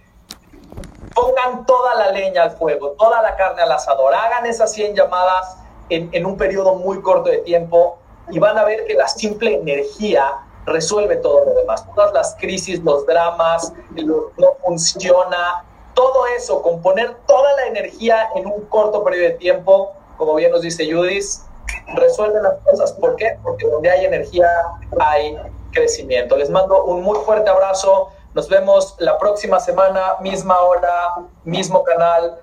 [1.15, 5.59] pongan toda la leña al fuego, toda la carne al asador, hagan esas 100 llamadas
[5.89, 7.99] en, un periodo muy corto de tiempo
[8.31, 11.87] y van a ver que la simple energía resuelve todo lo demás.
[11.95, 15.65] Todas las crisis, los dramas, no funciona,
[15.95, 20.51] todo eso, con poner toda la energía en un corto periodo de tiempo, como bien
[20.51, 21.25] nos dice Judith,
[21.95, 22.93] resuelve las cosas.
[22.95, 23.39] ¿Por qué?
[23.43, 24.49] Porque donde hay energía
[24.99, 25.37] hay
[25.75, 26.37] crecimiento.
[26.37, 28.09] Les mando un muy fuerte abrazo.
[28.33, 31.15] Nos vemos la próxima semana, misma hora,
[31.45, 32.41] mismo canal.